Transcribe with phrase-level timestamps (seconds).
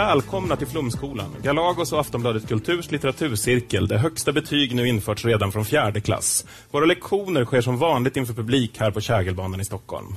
[0.00, 5.64] Välkomna till Flumskolan, Galagos och Aftonbladet Kulturs litteraturcirkel, där högsta betyg nu införts redan från
[5.64, 6.46] fjärde klass.
[6.70, 10.16] Våra lektioner sker som vanligt inför publik här på Kägelbanan i Stockholm.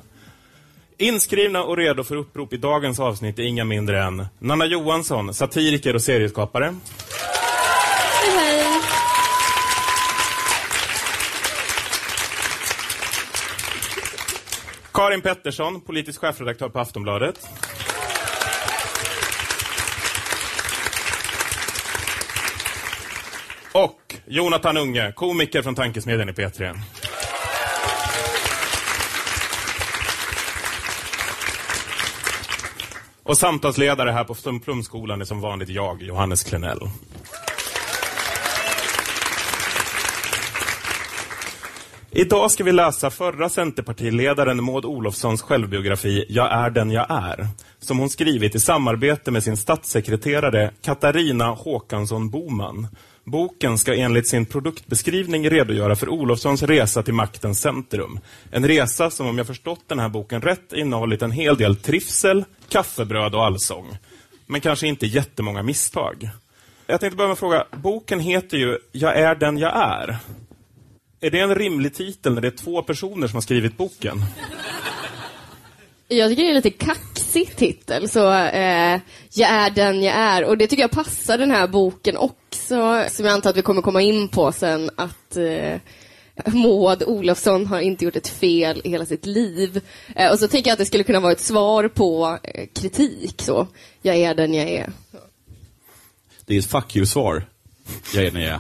[0.98, 5.96] Inskrivna och redo för upprop i dagens avsnitt är inga mindre än Nanna Johansson, satiriker
[5.96, 6.76] och serieskapare.
[8.22, 8.64] Hej.
[14.94, 17.50] Karin Pettersson, politisk chefredaktör på Aftonbladet.
[23.74, 26.76] Och Jonathan Unge, komiker från Tankesmedjan i P3.
[33.24, 36.80] Och samtalsledare här på Plumskolan är som vanligt jag, Johannes Klenell.
[42.12, 47.48] Idag ska vi läsa förra Centerpartiledaren Maud Olofssons självbiografi Jag är den jag är,
[47.80, 52.88] som hon skrivit i samarbete med sin statssekreterare Katarina Håkansson Boman.
[53.24, 58.20] Boken ska enligt sin produktbeskrivning redogöra för Olofssons resa till maktens centrum.
[58.52, 62.46] En resa som, om jag förstått den här boken rätt, innehållit en hel del trivsel,
[62.70, 63.98] kaffebröd och allsång.
[64.46, 66.30] Men kanske inte jättemånga misstag.
[66.88, 70.18] Jag tänkte börja med att fråga, boken heter ju Jag är den jag är.
[71.22, 74.22] Är det en rimlig titel när det är två personer som har skrivit boken?
[76.08, 76.72] Jag tycker det är lite lite
[77.34, 79.00] kaxig titel, så eh,
[79.34, 80.46] jag är den jag är.
[80.46, 83.82] Och det tycker jag passar den här boken också, som jag antar att vi kommer
[83.82, 85.80] komma in på sen, att eh,
[86.54, 89.82] Maud Olofsson har inte gjort ett fel i hela sitt liv.
[90.16, 93.42] Eh, och så tänker jag att det skulle kunna vara ett svar på eh, kritik,
[93.42, 93.68] så.
[94.02, 94.90] Jag är den jag är.
[96.46, 97.46] Det är ett fuck you-svar.
[98.14, 98.60] Jag är den jag är.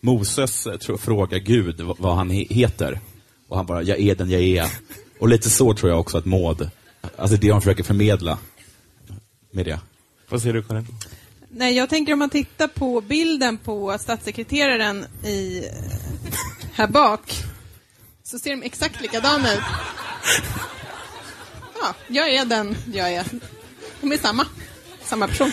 [0.00, 3.00] Moses eh, tror, frågar Gud vad, han heter.
[3.48, 4.66] Och han bara, jag är den jag är.
[5.20, 6.70] Och lite så tror jag också att Maud,
[7.16, 8.38] alltså det hon försöker förmedla
[9.50, 9.80] med det.
[10.28, 10.86] Vad säger du Karin?
[11.48, 15.64] Nej, jag tänker om man tittar på bilden på statssekreteraren i,
[16.72, 17.44] här bak,
[18.22, 19.60] så ser de exakt likadana ut.
[21.82, 23.26] Ja, jag är den jag är.
[24.00, 24.46] De är samma,
[25.02, 25.52] samma person.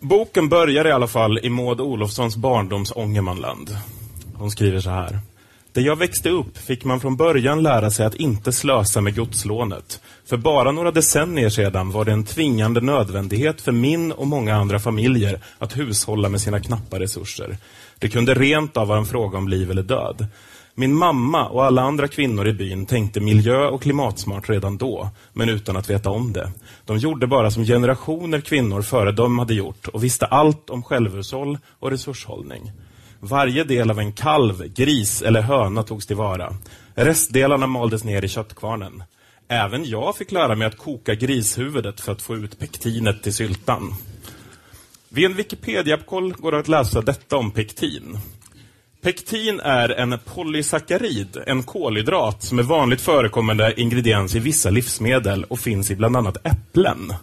[0.00, 3.76] Boken börjar i alla fall i Maud Olofssons barndoms Ångermanland.
[4.34, 5.18] Hon skriver så här.
[5.72, 10.00] Där jag växte upp fick man från början lära sig att inte slösa med godslånet.
[10.26, 14.78] För bara några decennier sedan var det en tvingande nödvändighet för min och många andra
[14.78, 17.56] familjer att hushålla med sina knappa resurser.
[17.98, 20.26] Det kunde rent av vara en fråga om liv eller död.
[20.74, 25.48] Min mamma och alla andra kvinnor i byn tänkte miljö och klimatsmart redan då, men
[25.48, 26.52] utan att veta om det.
[26.86, 31.58] De gjorde bara som generationer kvinnor före dem hade gjort och visste allt om självhushåll
[31.78, 32.72] och resurshållning.
[33.24, 36.54] Varje del av en kalv, gris eller höna togs tillvara.
[36.94, 39.04] Restdelarna maldes ner i köttkvarnen.
[39.48, 43.94] Även jag fick lära mig att koka grishuvudet för att få ut pektinet till syltan.
[45.08, 48.18] Vid en Wikipedia-koll går det att läsa detta om pektin.
[49.02, 55.60] Pektin är en polysackarid, en kolhydrat som är vanligt förekommande ingrediens i vissa livsmedel och
[55.60, 57.14] finns i bland annat äpplen.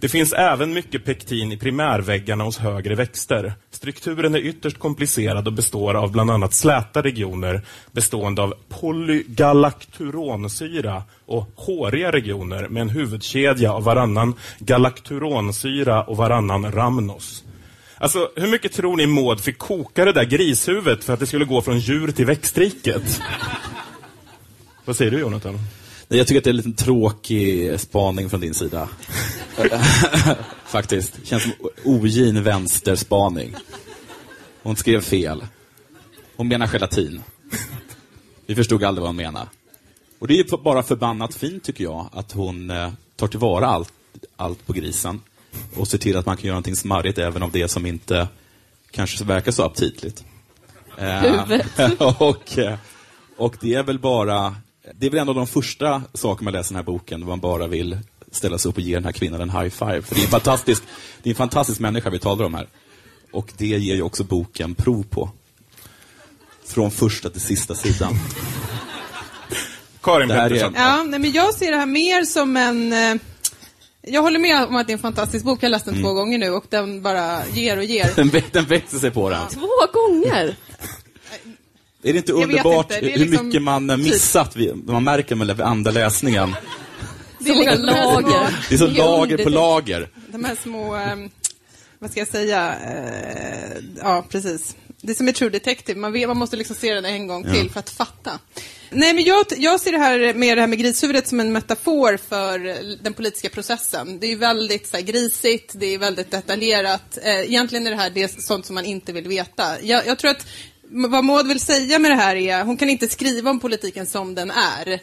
[0.00, 3.52] Det finns även mycket pektin i primärväggarna hos högre växter.
[3.70, 11.50] Strukturen är ytterst komplicerad och består av bland annat släta regioner bestående av polygalakturonsyra och
[11.54, 17.44] håriga regioner med en huvudkedja av varannan galakturonsyra och varannan ramnos.
[17.96, 21.44] Alltså, hur mycket tror ni Maud fick koka det där grishuvudet för att det skulle
[21.44, 23.20] gå från djur till växtriket?
[24.84, 25.58] Vad säger du Jonathan?
[26.08, 28.88] Jag tycker att det är en lite tråkig spaning från din sida.
[30.64, 31.26] Faktiskt.
[31.26, 31.52] Känns som
[31.84, 33.54] ogin vänsterspaning.
[34.62, 35.46] Hon skrev fel.
[36.36, 37.22] Hon menar gelatin.
[38.46, 39.46] Vi förstod aldrig vad hon menade.
[40.18, 43.92] Och det är ju bara förbannat fint tycker jag, att hon eh, tar tillvara allt,
[44.36, 45.20] allt på grisen
[45.76, 48.28] och ser till att man kan göra någonting smarrigt även av det som inte
[48.90, 50.24] kanske verkar så aptitligt.
[50.96, 51.52] Eh,
[52.18, 52.78] och, eh,
[53.36, 54.56] och det är väl bara,
[54.94, 57.26] det är väl en av de första saker man läser i den här boken, där
[57.26, 57.98] man bara vill
[58.32, 60.02] ställa sig upp och ge den här kvinnan en high five.
[60.02, 60.82] För det är en fantastisk,
[61.22, 62.68] det är en fantastisk människa vi talar om här.
[63.32, 65.30] Och det ger ju också boken prov på.
[66.66, 68.14] Från första till sista sidan.
[70.02, 70.74] Karin Det här är- Pettersson.
[70.76, 72.92] Ja, nej, men jag ser det här mer som en...
[72.92, 73.14] Eh,
[74.02, 75.58] jag håller med om att det är en fantastisk bok.
[75.62, 78.12] Jag har läst den två gånger nu och den bara ger och ger.
[78.16, 79.40] Den, den växer sig på den.
[79.48, 80.56] Två gånger!
[82.02, 84.56] Är det inte underbart inte, det är hur liksom mycket man missat?
[84.56, 86.54] vid- Man märker med andra läsningen.
[87.38, 88.64] Det är många liksom lager.
[88.68, 90.08] Det är så lager på lager.
[90.32, 91.30] De här små, ehm,
[91.98, 94.76] vad ska jag säga, eh, ja precis.
[95.00, 97.44] Det är som är True Detective, man, vet, man måste liksom se den en gång
[97.44, 98.38] till för att fatta.
[98.90, 102.16] Nej men jag, jag ser det här med det här med grishuvudet som en metafor
[102.28, 102.58] för
[103.02, 104.18] den politiska processen.
[104.20, 107.18] Det är väldigt så här, grisigt, det är väldigt detaljerat.
[107.22, 109.82] Eh, egentligen är det här det är sånt som man inte vill veta.
[109.82, 110.46] Jag, jag tror att
[110.90, 114.34] vad Maud vill säga med det här är, hon kan inte skriva om politiken som
[114.34, 115.00] den är.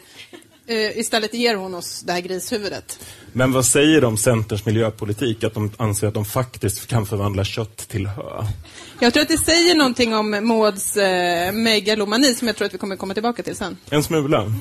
[0.68, 2.98] Eh, istället ger hon oss det här grishuvudet.
[3.32, 5.44] Men vad säger de om Centerns miljöpolitik?
[5.44, 8.44] Att de anser att de faktiskt kan förvandla kött till hö?
[9.00, 12.78] Jag tror att det säger någonting om Mauds eh, megalomani som jag tror att vi
[12.78, 13.76] kommer komma tillbaka till sen.
[13.90, 14.52] En smula.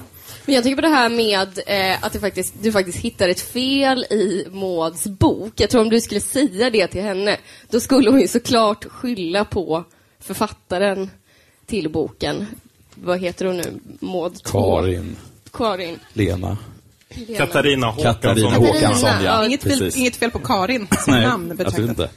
[0.46, 3.42] Men jag tycker på det här med eh, att det faktiskt, du faktiskt hittar ett
[3.42, 5.54] fel i Mauds bok.
[5.56, 7.38] Jag tror om du skulle säga det till henne,
[7.70, 9.84] då skulle hon ju såklart skylla på
[10.20, 11.10] författaren
[11.66, 12.46] till boken.
[12.96, 13.80] Vad heter hon nu?
[14.00, 14.44] Maud?
[14.44, 15.16] Karin,
[15.58, 16.00] Karin.
[16.14, 16.58] Lena.
[17.10, 17.38] Lena.
[17.38, 18.22] Katarina Håkansson.
[18.22, 19.22] Katarina Håkansson, ja.
[19.24, 21.90] ja, inget, fel, inget fel på Karin som namn absolut betraktat.
[21.90, 22.10] inte.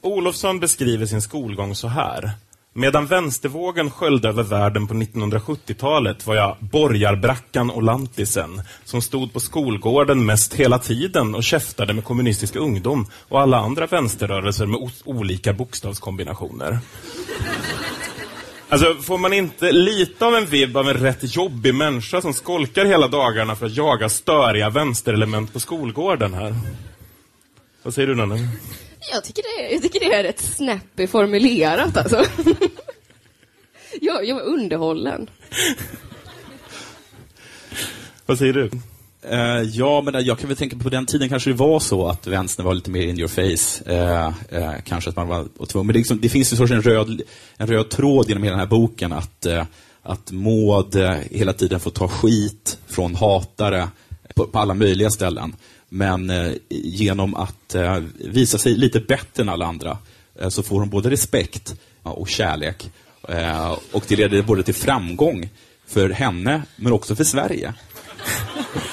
[0.00, 2.30] Olofsson beskriver sin skolgång så här.
[2.74, 9.40] Medan vänstervågen sköljde över världen på 1970-talet var jag borgarbrackan och lantisen som stod på
[9.40, 15.52] skolgården mest hela tiden och käftade med kommunistisk ungdom och alla andra vänsterrörelser med olika
[15.52, 16.78] bokstavskombinationer.
[18.72, 22.84] Alltså, får man inte lite av en vibb av en rätt jobbig människa som skolkar
[22.84, 26.54] hela dagarna för att jaga störiga vänsterelement på skolgården här?
[27.82, 28.48] Vad säger du, Nanne?
[29.12, 32.24] Jag tycker, det är, jag tycker det är rätt snappy formulerat alltså.
[34.00, 35.30] jag, jag var underhållen.
[38.26, 38.70] Vad säger du?
[39.30, 42.06] Uh, ja, men eh, jag kan väl tänka på den tiden kanske det var så
[42.06, 43.92] att vänstern var lite mer in your face.
[43.92, 45.86] Uh, uh, kanske att man var tvungen.
[45.86, 47.22] Men det, liksom, det finns en sorts en röd,
[47.56, 49.46] en röd tråd genom hela den här boken att,
[50.02, 50.96] att Maud
[51.30, 53.88] hela tiden får ta skit från hatare
[54.34, 55.56] på, på alla möjliga ställen.
[55.88, 56.32] Men
[56.68, 57.76] genom att
[58.18, 59.98] visa sig lite bättre än alla andra
[60.48, 62.90] så får hon både respekt och kärlek.
[63.92, 65.48] Och det leder både till framgång
[65.86, 67.74] för henne, men också för Sverige.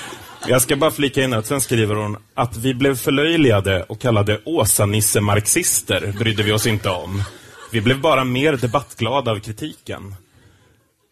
[0.50, 4.42] Jag ska bara flika in att sen skriver hon att vi blev förlöjligade och kallade
[4.46, 7.24] Åsa-Nisse-marxister brydde vi oss inte om.
[7.72, 10.16] Vi blev bara mer debattglada av kritiken.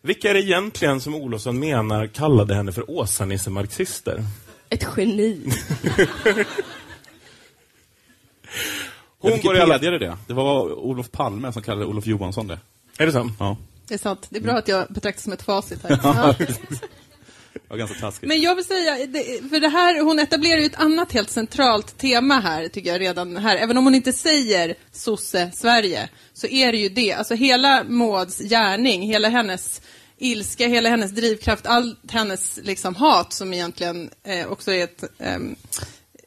[0.04, 4.26] Vilka är det egentligen som Olofsson menar kallade henne för Åsa-Nisse-marxister?
[4.70, 5.42] Ett geni.
[9.20, 9.78] Hon Hon går i alla...
[9.78, 10.18] Wikipedia det.
[10.28, 12.60] Det var Olof Palme som kallade Olof Johansson det.
[12.98, 13.30] Är det så?
[13.40, 13.58] Ja.
[13.88, 14.28] Det är sant.
[14.30, 16.00] Det är bra att jag betraktas som ett facit här.
[16.04, 16.36] Ja.
[17.68, 18.28] Var ganska taskigt.
[18.28, 21.98] Men jag vill säga, det, för det här, hon etablerar ju ett annat helt centralt
[21.98, 23.56] tema här, tycker jag redan här.
[23.56, 27.14] Även om hon inte säger sosse-Sverige, så är det ju det.
[27.14, 29.82] Alltså hela Mauds gärning, hela hennes
[30.18, 35.56] ilska, hela hennes drivkraft, allt hennes liksom hat som egentligen eh, också är ett ehm,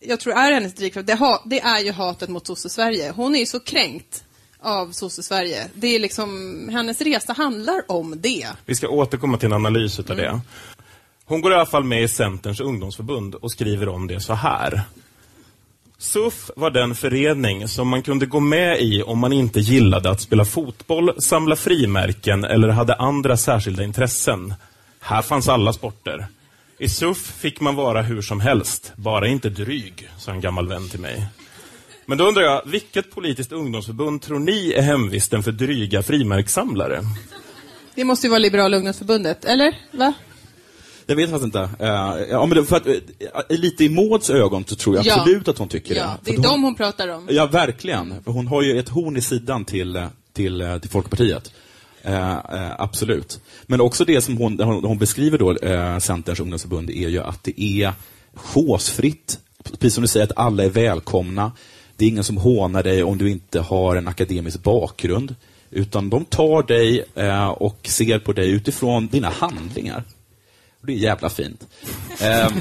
[0.01, 3.13] jag tror är hennes drivkraft, det, ha, det är ju hatet mot sosse-Sverige.
[3.17, 4.25] Hon är ju så kränkt
[4.63, 5.71] av sosse-Sverige.
[5.75, 8.47] Det är liksom, hennes resa handlar om det.
[8.67, 10.41] Vi ska återkomma till en analys utav det.
[11.31, 14.83] Hon går i alla fall med i Centerns ungdomsförbund och skriver om det så här.
[15.99, 20.21] SUF var den förening som man kunde gå med i om man inte gillade att
[20.21, 24.55] spela fotboll, samla frimärken eller hade andra särskilda intressen.
[25.01, 26.27] Här fanns alla sporter.
[26.79, 30.89] I SUF fick man vara hur som helst, bara inte dryg, sa en gammal vän
[30.89, 31.27] till mig.
[32.07, 37.01] Men då undrar jag, vilket politiskt ungdomsförbund tror ni är hemvisten för dryga frimärkssamlare?
[37.95, 39.75] Det måste ju vara Liberala ungdomsförbundet, eller?
[39.91, 40.15] Va?
[41.11, 41.71] Jag vet faktiskt inte.
[41.79, 42.95] Eh, ja, men för att, eh,
[43.49, 45.15] lite i Mauds ögon så tror jag Ja.
[45.21, 46.19] absolut att hon tycker Ja, det.
[46.25, 47.29] det är För dem hon pratar om.
[47.31, 48.15] Ja, verkligen.
[48.25, 51.53] För hon har ju ett horn i sidan till, eh, till, till Folkpartiet.
[52.03, 53.41] Eh, eh, absolut.
[53.67, 57.45] Men också det som hon, hon, hon beskriver då, eh, Centerns ungdomsförbund, är ju att
[57.45, 57.93] det är
[58.35, 59.39] chosefritt.
[59.79, 61.53] Precis som du säger, att alla är välkomna.
[61.97, 65.35] Det är ingen som hånar dig om du inte har en akademisk bakgrund.
[65.71, 70.05] Utan de tar dig eh, och ser på dig utifrån dina handlingar.
[70.81, 71.67] Och det är jävla fint.
[72.21, 72.53] Eh,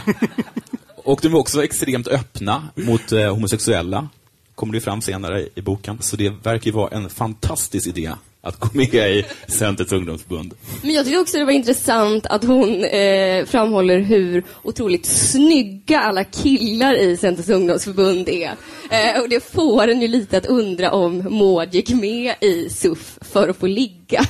[0.95, 4.09] och de är också extremt öppna mot eh, homosexuella.
[4.55, 6.01] Kommer det fram senare i boken.
[6.01, 8.11] Så det verkar ju vara en fantastisk idé
[8.41, 10.53] att gå med i Centerns ungdomsförbund.
[10.81, 16.23] Men jag tycker också det var intressant att hon eh, framhåller hur otroligt snygga alla
[16.23, 18.51] killar i Centerns ungdomsförbund är.
[18.89, 23.17] Eh, och det får en ju lite att undra om Maud gick med i SUF
[23.21, 24.25] för att få ligga.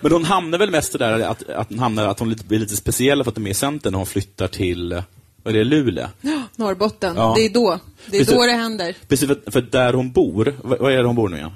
[0.00, 3.24] Men hon hamnar väl mest där att, att, hon, hamnar, att hon blir lite speciell
[3.24, 5.02] för att de är med i Centern när hon flyttar till,
[5.42, 6.06] vad är det, Luleå?
[6.56, 7.32] Norrbotten, Ja.
[7.36, 7.78] det är då.
[8.06, 8.34] Det är Precis.
[8.34, 8.96] då det händer.
[9.08, 11.52] Precis, för, för där hon bor, vad, är det hon bor nu igen?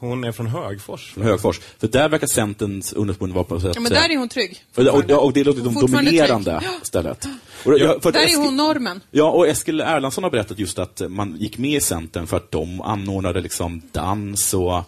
[0.00, 1.12] Hon är från Högfors.
[1.12, 1.60] Från Högfors.
[1.78, 3.72] För där verkar Centerns ungdomsförbund vara på sätt...
[3.74, 4.64] Ja, men där är hon trygg.
[4.76, 6.70] och, ja, och det låter som Fortfarande dominerande trygg.
[6.72, 6.78] Ja.
[6.86, 7.28] stället.
[7.64, 9.00] Och, ja, Där är Eskil- hon normen.
[9.10, 12.50] Ja, och Eskil Erlandsson har berättat just att man gick med i Centern för att
[12.50, 14.82] de anordnade liksom dans och...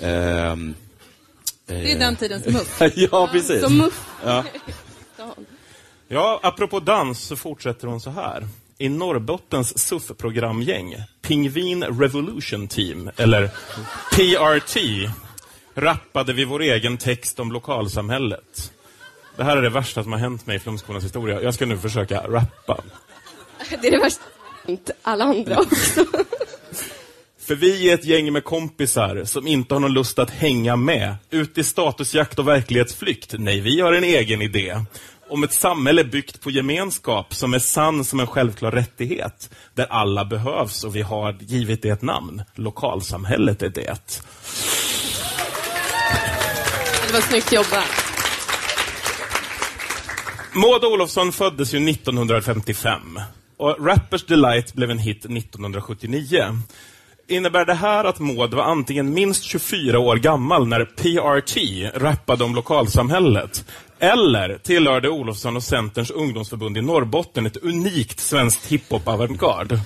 [0.00, 0.74] ehm,
[1.66, 2.80] Det är den tidens muff.
[2.94, 3.62] ja, precis.
[3.62, 4.06] Som muff.
[4.24, 4.44] Ja.
[6.08, 8.48] Ja, apropå dans så fortsätter hon så här.
[8.78, 13.50] I Norrbottens SUF-programgäng, Pingvin Revolution Team, eller
[14.12, 14.76] PRT,
[15.74, 18.72] rappade vi vår egen text om lokalsamhället.
[19.36, 21.42] Det här är det värsta som har hänt mig i Flumskolans historia.
[21.42, 22.80] Jag ska nu försöka rappa.
[23.80, 24.22] Det är det värsta.
[25.02, 26.06] Alla andra också.
[27.52, 31.16] För vi är ett gäng med kompisar som inte har någon lust att hänga med.
[31.30, 33.34] Ut i statusjakt och verklighetsflykt.
[33.38, 34.84] Nej, vi har en egen idé.
[35.28, 39.50] Om ett samhälle byggt på gemenskap som är sann som en självklar rättighet.
[39.74, 42.42] Där alla behövs och vi har givit det ett namn.
[42.54, 44.22] Lokalsamhället är det.
[47.06, 47.88] Det var snyggt jobbat.
[50.52, 53.20] Maud Olofsson föddes ju 1955
[53.56, 56.44] och Rappers Delight blev en hit 1979.
[57.32, 61.56] Innebär det här att Maud var antingen minst 24 år gammal när PRT
[61.94, 63.64] rappade om lokalsamhället?
[63.98, 69.80] Eller tillhörde Olofsson och Centerns ungdomsförbund i Norrbotten ett unikt svenskt hiphop-avantgarde?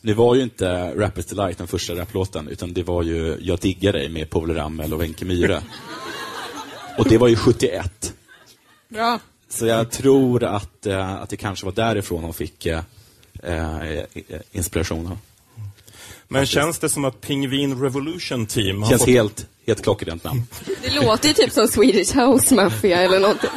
[0.00, 3.92] Det var ju inte Rappers Delight, den första rapplåten, utan det var ju Jag diggar
[3.92, 5.62] dig med Povel Ramel och Wenche Myhre.
[6.98, 8.14] Och det var ju 71.
[8.88, 9.18] Bra.
[9.48, 12.66] Så jag tror att, eh, att det kanske var därifrån hon fick
[13.42, 14.04] eh, eh,
[14.52, 15.18] inspirationen.
[16.28, 19.08] Men känns det som att Pingvin Revolution Team har Känns fått...
[19.08, 20.42] helt, helt klockrent namn.
[20.82, 23.50] Det låter ju typ som Swedish House Mafia eller någonting.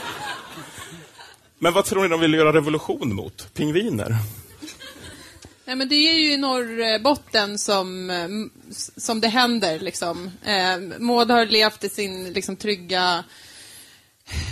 [1.59, 3.53] Men vad tror ni de vill göra revolution mot?
[3.53, 4.15] Pingviner?
[5.65, 8.27] Nej, men det är ju i Norrbotten som, eh,
[8.97, 9.79] som det händer.
[9.79, 10.31] Liksom.
[10.43, 13.23] Eh, Maud har levt i sin liksom, trygga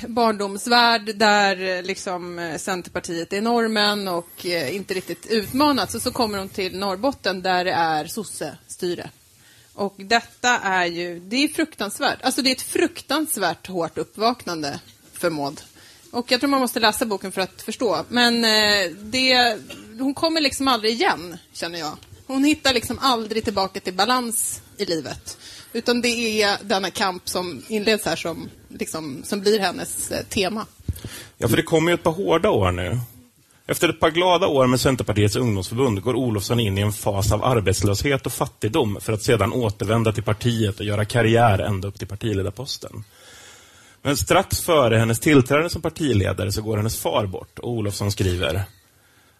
[0.08, 5.96] barndomsvärld där eh, liksom, eh, Centerpartiet är normen och eh, inte riktigt utmanats.
[5.96, 9.10] Och så kommer hon till Norrbotten där det är sossestyre.
[9.74, 12.22] Och detta är ju, det är fruktansvärt.
[12.22, 14.80] Alltså det är ett fruktansvärt hårt uppvaknande
[15.14, 15.62] för Maud.
[16.12, 18.06] Och jag tror man måste läsa boken för att förstå.
[18.10, 18.42] Men
[19.12, 19.58] det,
[20.00, 21.98] hon kommer liksom aldrig igen, känner jag.
[22.28, 25.38] Hon hittar liksom aldrig tillbaka till balans i livet.
[25.76, 30.66] Utan det är denna kamp som inleds här som, liksom, som blir hennes eh, tema.
[31.38, 33.00] Ja, för det kommer ju ett par hårda år nu.
[33.68, 37.44] Efter ett par glada år med Centerpartiets ungdomsförbund går Olofsson in i en fas av
[37.44, 42.08] arbetslöshet och fattigdom för att sedan återvända till partiet och göra karriär ända upp till
[42.08, 43.04] partiledarposten.
[44.02, 48.66] Men strax före hennes tillträde som partiledare så går hennes far bort och Olofsson skriver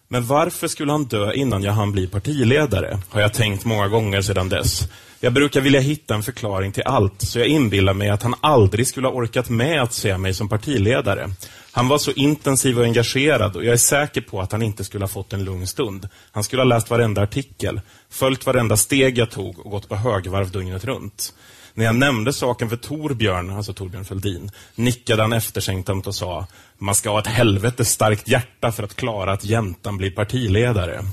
[0.08, 2.98] men varför skulle han dö innan jag hann bli partiledare?
[3.10, 4.88] Har jag tänkt många gånger sedan dess.
[5.20, 8.86] Jag brukar vilja hitta en förklaring till allt, så jag inbillar mig att han aldrig
[8.86, 11.30] skulle ha orkat med att se mig som partiledare.
[11.72, 15.02] Han var så intensiv och engagerad och jag är säker på att han inte skulle
[15.02, 16.08] ha fått en lugn stund.
[16.32, 17.80] Han skulle ha läst varenda artikel,
[18.10, 21.34] följt varenda steg jag tog och gått på högvarv dygnet runt.
[21.74, 26.46] När jag nämnde saken för Torbjörn, alltså Torbjörn Fälldin, nickade han eftersänktamt och sa
[26.78, 31.04] man ska ha ett helvetes starkt hjärta för att klara att jäntan blir partiledare.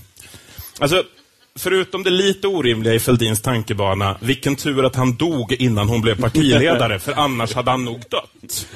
[0.80, 1.04] Alltså,
[1.56, 6.22] förutom det lite orimliga i Fälldins tankebana, vilken tur att han dog innan hon blev
[6.22, 8.68] partiledare, för annars hade han nog dött.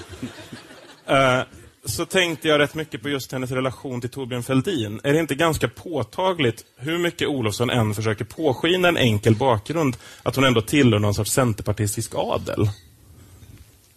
[1.05, 1.41] Eh,
[1.85, 5.01] så tänkte jag rätt mycket på just hennes relation till Torbjörn Fälldin.
[5.03, 10.35] Är det inte ganska påtagligt, hur mycket Olofsson än försöker påskina en enkel bakgrund, att
[10.35, 12.69] hon ändå tillhör någon sorts centerpartistisk adel?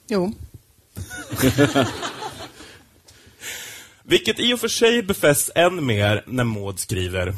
[0.09, 0.35] Jo.
[4.03, 7.35] Vilket i och för sig befästs än mer när Maud skriver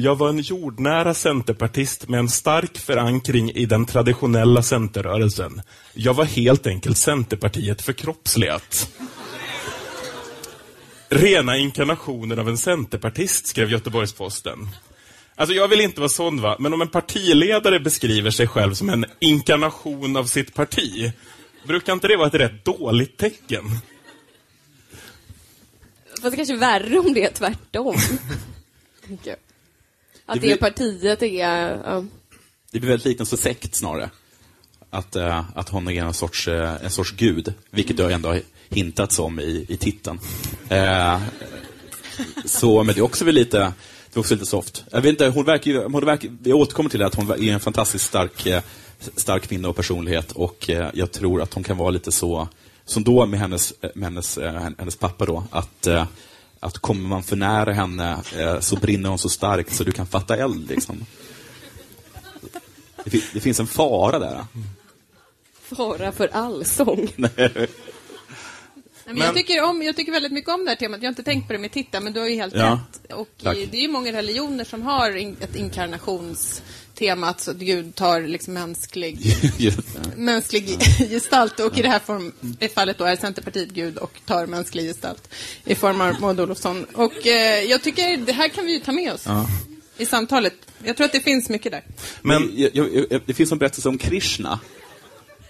[0.00, 5.62] Jag var en jordnära centerpartist med en stark förankring i den traditionella centerrörelsen.
[5.94, 8.90] Jag var helt enkelt Centerpartiet förkroppsligat.
[11.08, 14.68] Rena inkarnationen av en centerpartist, skrev Göteborgs-Posten.
[15.34, 18.88] Alltså jag vill inte vara sån va, men om en partiledare beskriver sig själv som
[18.88, 21.12] en inkarnation av sitt parti,
[21.66, 23.64] brukar inte det vara ett rätt dåligt tecken?
[26.10, 27.96] Fast det kanske är värre om det är tvärtom.
[30.28, 31.80] Att Det det, partiet är...
[31.84, 32.04] Ja.
[32.70, 34.10] Det blir väldigt likt en sekt snarare.
[34.90, 38.40] Att, eh, att hon är en sorts, eh, en sorts gud, vilket det ändå har
[38.68, 40.20] hintats om i, i titeln.
[40.68, 41.20] Eh,
[42.44, 43.58] så, men det är också väl lite,
[44.12, 44.84] var också lite soft.
[44.90, 47.52] Jag vet inte, hon verkar ju, hon verkar, jag återkommer till det, att hon är
[47.52, 48.64] en fantastiskt stark,
[49.16, 52.48] stark kvinna och personlighet och jag tror att hon kan vara lite så,
[52.84, 54.38] som då med hennes, med hennes,
[54.78, 55.88] hennes pappa då, att
[56.60, 60.06] att kommer man för nära henne eh, så brinner hon så starkt så du kan
[60.06, 60.68] fatta eld.
[60.68, 61.06] Liksom.
[63.04, 64.44] Det, fin- det finns en fara där.
[65.62, 67.08] Fara för allsång.
[67.16, 67.66] Nej, men
[69.04, 71.02] Men- jag, tycker om, jag tycker väldigt mycket om det här temat.
[71.02, 73.12] Jag har inte tänkt på det med titta, men du har ju helt Ja, rätt.
[73.12, 73.56] Och tack.
[73.56, 75.56] i, det är ju många religioner som har in, ett
[77.00, 79.18] inkarnationstema, att Gud tar liksom mänsklig,
[80.16, 80.78] mänsklig
[81.10, 81.60] gestalt.
[81.60, 85.28] Och i det här form, i fallet då är Centerpartiet Gud och tar mänsklig gestalt
[85.64, 86.86] i form av Maud Olofsson.
[86.94, 89.26] Och eh, jag tycker det här kan vi ju ta med oss
[89.98, 90.54] i samtalet.
[90.84, 91.82] Jag tror att det finns mycket där.
[92.22, 94.60] Men jag, jag, jag, det finns en berättelse om Krishna.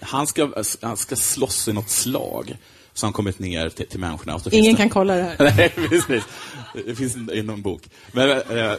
[0.01, 2.57] Han ska, han ska slåss i något slag.
[2.93, 4.39] Så han kommit ner till, till människorna.
[4.39, 5.35] Så Ingen det, kan kolla det här.
[5.57, 6.23] Nej, precis.
[6.85, 7.81] Det finns i någon bok.
[8.11, 8.73] Men, eh,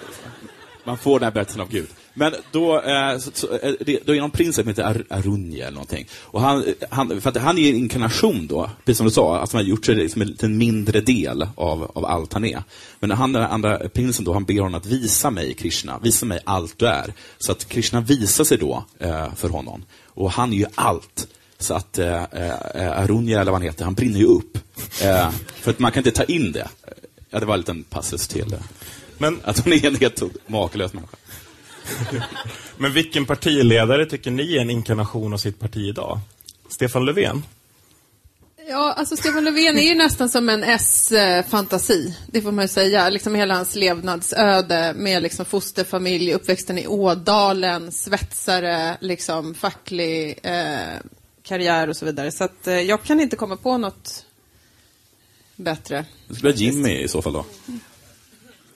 [0.85, 1.89] man får den här berättelsen av Gud.
[2.15, 5.05] Men då, eh, så, så, eh, det, då är det någon prins som heter Ar
[5.11, 6.07] Arunja eller någonting.
[6.21, 9.53] Och han, han, för att han är en inkarnation då, precis som du sa, att
[9.53, 12.63] han har gjort sig liksom en liten mindre del av, av allt han är.
[13.01, 16.41] Men han, den andra prinsen då, han ber honom att visa mig Krishna, visa mig
[16.45, 17.15] allt du är.
[17.39, 19.85] Så att Krishna visar sig då eh, för honom.
[20.07, 21.29] Och han är ju allt.
[21.59, 24.59] Så att eh, eh, Arunja, eller vad han heter, han brinner ju upp.
[25.03, 26.69] Eh, för att man kan inte ta in det.
[27.31, 28.53] Ja, det var en liten passus till.
[28.53, 28.59] eh,
[29.19, 31.17] Men, Att hon är en helt makalös människa.
[32.77, 36.21] men vilken partiledare tycker ni är en inkarnation av sitt parti idag?
[36.69, 37.43] Stefan Löfven?
[38.69, 42.15] Ja, alltså Stefan Löfven är ju nästan som en S-fantasi.
[42.27, 43.09] Det får man ju säga.
[43.09, 50.99] Liksom hela hans levnadsöde med liksom fosterfamilj, uppväxten i Ådalen, svetsare, liksom facklig eh,
[51.43, 52.33] karriär och så vidare.
[52.33, 54.25] Så att, eh, jag kan inte komma på något
[55.57, 56.05] bättre.
[56.29, 57.45] Det skulle vara Jimmy i så fall då.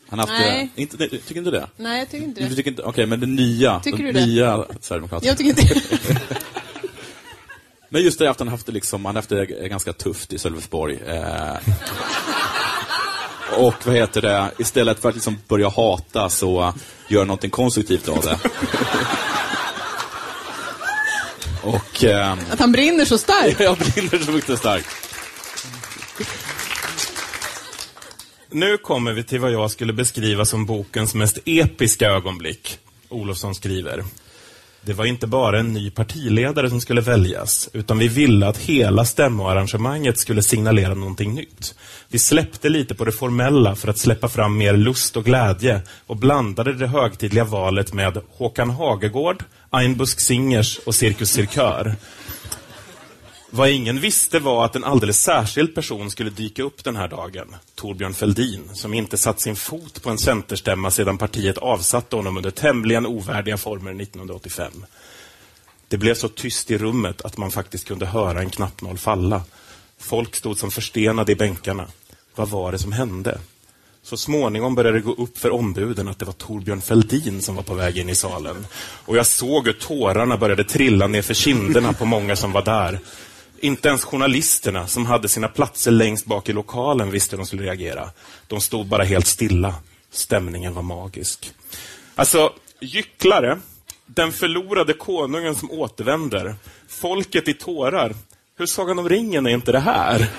[0.09, 0.69] Han haft Nej.
[0.75, 1.67] det, inte, tycker inte det?
[1.77, 2.55] Nej, jag tycker inte Du det.
[2.55, 4.27] tycker inte, okej, men det nya, Tycker de du det?
[4.27, 5.29] nya Sverigedemokraterna.
[5.29, 5.83] Jag tycker inte
[7.89, 10.99] Men just det att han haft det liksom, han haft det ganska tufft i Sölvesborg.
[11.07, 11.57] Eh,
[13.59, 16.75] och vad heter det, istället för att liksom börja hata så
[17.09, 18.39] gör någonting konstruktivt av det.
[21.63, 23.61] och eh, att han brinner så starkt.
[23.61, 24.87] jag brinner så mycket starkt.
[28.55, 32.79] Nu kommer vi till vad jag skulle beskriva som bokens mest episka ögonblick.
[33.09, 34.05] Olofsson skriver.
[34.81, 39.05] Det var inte bara en ny partiledare som skulle väljas, utan vi ville att hela
[39.05, 41.75] stämmoarrangemanget skulle signalera någonting nytt.
[42.09, 46.17] Vi släppte lite på det formella för att släppa fram mer lust och glädje och
[46.17, 51.97] blandade det högtidliga valet med Håkan Hagegård, Einbusk Singers och Cirkus Cirkör.
[53.57, 57.57] Vad ingen visste var att en alldeles särskild person skulle dyka upp den här dagen.
[57.75, 62.51] Torbjörn Fälldin, som inte satt sin fot på en centerstämma sedan partiet avsatte honom under
[62.51, 64.85] tämligen ovärdiga former 1985.
[65.89, 69.43] Det blev så tyst i rummet att man faktiskt kunde höra en knappnål falla.
[69.99, 71.87] Folk stod som förstenade i bänkarna.
[72.35, 73.39] Vad var det som hände?
[74.03, 77.63] Så småningom började det gå upp för ombuden att det var Torbjörn Fälldin som var
[77.63, 78.67] på väg in i salen.
[79.05, 83.01] Och jag såg hur tårarna började trilla ner för kinderna på många som var där.
[83.65, 87.63] Inte ens journalisterna som hade sina platser längst bak i lokalen visste hur de skulle
[87.63, 88.11] reagera.
[88.49, 89.75] De stod bara helt stilla.
[90.11, 91.53] Stämningen var magisk.
[92.15, 93.61] Alltså, gycklare,
[94.07, 96.55] den förlorade konungen som återvänder,
[96.89, 98.15] folket i tårar.
[98.59, 100.31] Hur Sagan om ringen är inte det här?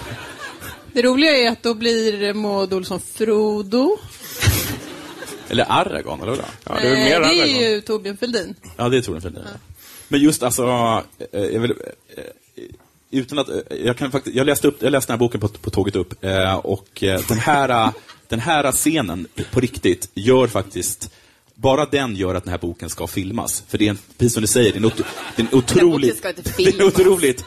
[0.94, 3.98] Det roliga är att då blir Maud Olsson Frodo.
[5.50, 6.42] Eller Aragorn, eller hur?
[6.64, 8.56] Ja, det är Nej, mer det är ju Torbjörn Fälldin.
[8.78, 9.44] Ja, det tror jag inte.
[10.08, 10.64] Men just alltså,
[11.32, 11.72] eh, jag vill,
[12.18, 12.24] eh,
[13.20, 15.48] utan att, eh, jag kan faktiskt, jag läste upp, jag läste den här boken på,
[15.48, 17.92] på tåget upp eh, och eh, den här,
[18.28, 21.10] den här scenen på riktigt gör faktiskt
[21.56, 23.64] bara den gör att den här boken ska filmas.
[23.68, 25.04] För det är, en, precis som du säger, det är en, ot-
[25.36, 26.24] det är en otroligt,
[26.58, 27.44] det är en otroligt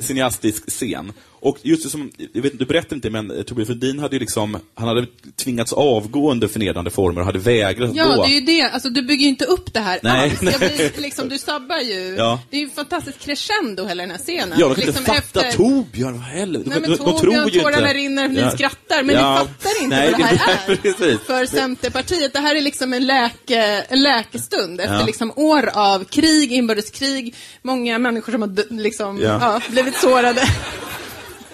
[0.00, 1.12] cineastisk scen.
[1.44, 4.20] Och just det som, jag vet, du berättade inte, men eh, Torbjörn Fälldin hade ju
[4.20, 8.22] liksom, han hade tvingats avgå under förnedrande former och hade vägrat Ja, gå.
[8.22, 8.62] det är ju det.
[8.62, 10.42] Alltså, du bygger ju inte upp det här Nej, alls.
[10.42, 10.56] nej.
[10.60, 12.14] Jag blir, liksom, du sabbar ju.
[12.18, 12.40] Ja.
[12.50, 14.58] Det är ju fantastiskt crescendo, hela den här scenen.
[14.58, 15.46] Ja, de kan liksom inte fatta.
[15.46, 16.70] efter- Torbjörn, vad helvete.
[16.70, 17.94] Nej, men de- de Torbjörn, tror ju tårarna inte.
[17.98, 18.50] rinner, ni Ja.
[18.50, 19.32] skrattar, men Ja.
[19.32, 20.76] ni fattar inte Nej, vad det här är.
[20.76, 21.20] precis.
[21.26, 25.06] För Centerpartiet, det här är liksom en, läke, en läkestund efter Ja.
[25.06, 29.38] liksom år av krig, inbördeskrig, många människor som har liksom, Ja.
[29.40, 29.60] ja.
[29.70, 30.42] blivit sårade.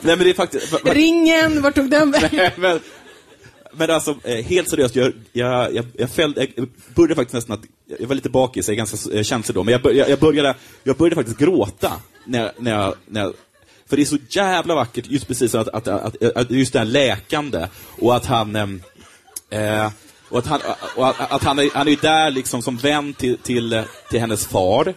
[0.00, 0.74] Nej, men det är faktiskt...
[0.84, 2.80] Ringen, vart tog den vägen?
[3.72, 7.64] men, alltså, eh, helt seriöst, jag, jag, jag, jag, fällde, jag började faktiskt nästan att,
[8.00, 10.54] jag var lite bakis, jag är ganska eh, känslig då, men jag, bör- jag, började,
[10.84, 11.92] jag började faktiskt gråta
[12.24, 13.34] när, jag- när, jag, när jag,
[13.88, 16.86] för det är så jävla vackert, just precis att, att, att, att just det här
[16.86, 17.66] läkande,
[17.98, 18.82] och att han, ehm,
[19.50, 19.90] eh,
[20.30, 20.60] Och att han,
[20.96, 24.46] och att, att han, är, han är där liksom som vän till, till, till hennes
[24.46, 24.94] far.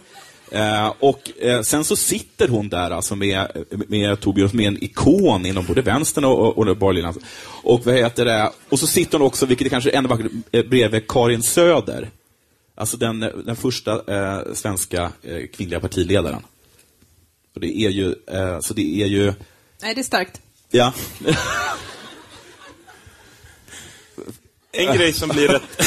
[0.52, 4.84] Eh, och eh, sen så sitter hon där alltså med, med Torbjörn som är en
[4.84, 7.14] ikon inom både vänstern och, och, och det borgerliga.
[7.62, 8.52] Och, vad heter det?
[8.68, 12.10] och så sitter hon också, vilket är kanske ännu vackrare, eh, bredvid Karin Söder.
[12.74, 16.42] Alltså den, den första eh, svenska eh, kvinnliga partiledaren.
[17.54, 19.32] Och det är ju, eh, så det är ju,
[19.82, 20.40] Nej, det är starkt.
[20.70, 20.92] ja.
[24.72, 25.62] En grej som blir rätt...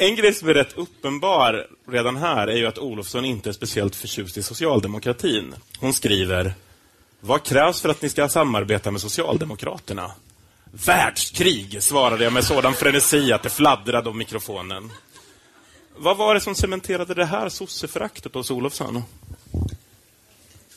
[0.00, 3.96] En grej som är rätt uppenbar redan här är ju att Olofsson inte är speciellt
[3.96, 5.54] förtjust i socialdemokratin.
[5.78, 6.54] Hon skriver
[7.20, 10.12] Vad krävs för att ni ska samarbeta med Socialdemokraterna?
[10.86, 14.92] Världskrig, svarade jag med sådan frenesi att det fladdrade om mikrofonen.
[15.96, 19.02] Vad var det som cementerade det här sosseföraktet hos Olofsson?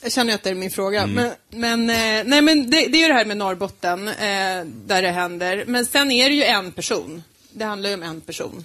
[0.02, 1.06] Jag känner att det är min fråga.
[1.06, 5.02] Men, men, eh, nej, men det, det är ju det här med Norrbotten, eh, där
[5.02, 5.64] det händer.
[5.66, 7.22] Men sen är det ju en person.
[7.50, 8.64] Det handlar ju om en person.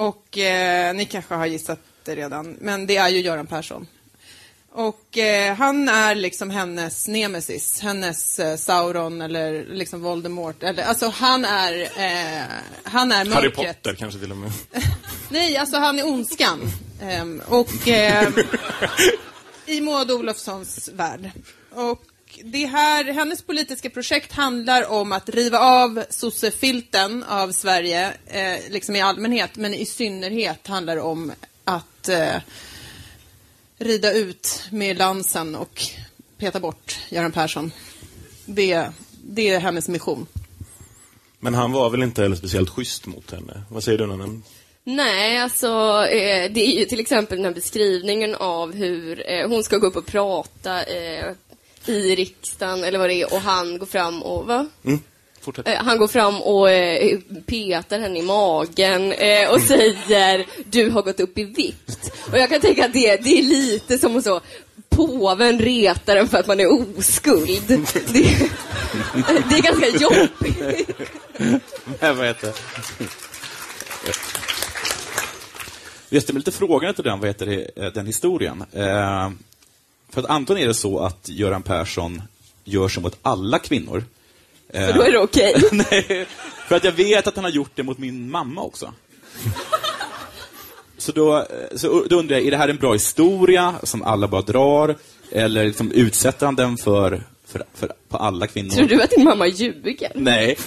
[0.00, 3.86] Och eh, ni kanske har gissat det redan, men det är ju Göran Persson.
[4.72, 10.62] Och eh, han är liksom hennes nemesis, hennes eh, Sauron eller liksom Voldemort.
[10.62, 12.46] Eller, alltså han är, eh,
[12.82, 13.82] han är Harry mörkret.
[13.82, 14.52] Potter kanske till och med.
[15.28, 16.60] Nej, alltså han är ondskan.
[17.02, 18.32] Ehm, och ehm,
[19.66, 21.30] i Maud Olofssons värld.
[21.70, 22.02] Och
[22.44, 28.96] det här, hennes politiska projekt handlar om att riva av sossefilten av Sverige, eh, liksom
[28.96, 31.32] i allmänhet, men i synnerhet handlar det om
[31.64, 32.36] att eh,
[33.78, 35.82] rida ut med lansen och
[36.38, 37.72] peta bort Göran Persson.
[38.44, 38.88] Det,
[39.24, 40.26] det är hennes mission.
[41.38, 43.62] Men han var väl inte heller speciellt schysst mot henne?
[43.68, 44.40] Vad säger du, Nanna?
[44.84, 45.68] Nej, alltså
[46.06, 49.86] eh, det är ju till exempel den här beskrivningen av hur eh, hon ska gå
[49.86, 51.32] upp och prata eh,
[51.90, 54.66] i riksdagen eller vad det är och han går fram och, va?
[54.84, 55.00] Mm.
[55.64, 61.02] Eh, han går fram och eh, petar henne i magen eh, och säger du har
[61.02, 62.12] gått upp i vikt.
[62.32, 64.40] Och jag kan tänka att det, det är lite som att så
[64.88, 67.48] påven retar en för att man är oskuld.
[67.68, 70.88] Det, det är ganska jobbigt.
[72.00, 72.52] Nej, vad heter?
[76.08, 78.64] Jag ställer lite frågan till den, vad heter det, eh, den historien.
[80.10, 82.22] För att antagligen är det så att Göran Persson
[82.64, 84.04] gör så mot alla kvinnor.
[84.72, 85.54] För då är det okej.
[85.72, 86.26] Nej,
[86.68, 88.92] för att jag vet att han har gjort det mot min mamma också.
[90.98, 91.46] Så då,
[91.76, 94.96] så då undrar jag, är det här en bra historia som alla bara drar?
[95.30, 98.70] Eller liksom utsätter han den för, för, för, på alla kvinnor?
[98.70, 100.12] Tror du att din mamma ljuger?
[100.14, 100.58] Nej.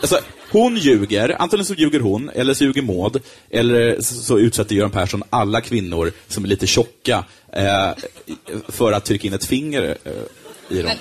[0.00, 0.20] Alltså,
[0.50, 4.90] hon ljuger, antingen så ljuger hon, eller så ljuger Maud, eller så, så utsätter Göran
[4.90, 7.90] Persson alla kvinnor som är lite tjocka eh,
[8.68, 10.92] för att trycka in ett finger eh, i dem.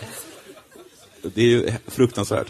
[1.22, 2.48] Det är ju fruktansvärt.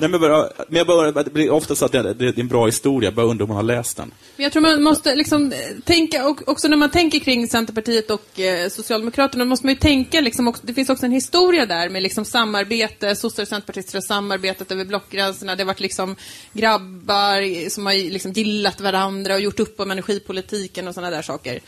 [0.00, 2.48] Nej, men bara, men jag bara, det blir ofta så att det, det, är en
[2.48, 4.12] bra historia, jag bara undrar om man har läst den.
[4.36, 8.10] Men jag tror man måste liksom eh, tänka, och också när man tänker kring Centerpartiet
[8.10, 11.88] och eh, Socialdemokraterna, måste man ju tänka, liksom också, det finns också en historia där
[11.88, 16.16] med liksom samarbete, sossar och centerpartister har samarbetat över blockgränserna, det har varit liksom
[16.52, 21.60] grabbar som har liksom gillat varandra och gjort upp om energipolitiken och sådana där saker.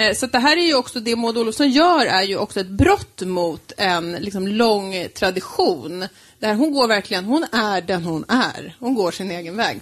[0.00, 2.68] Eh, så det här är ju också, det Maud Olofsson gör är ju också ett
[2.68, 6.06] brott mot en liksom lång tradition.
[6.38, 8.76] Där hon går verkligen, hon är den hon är.
[8.78, 9.80] Hon går sin egen väg.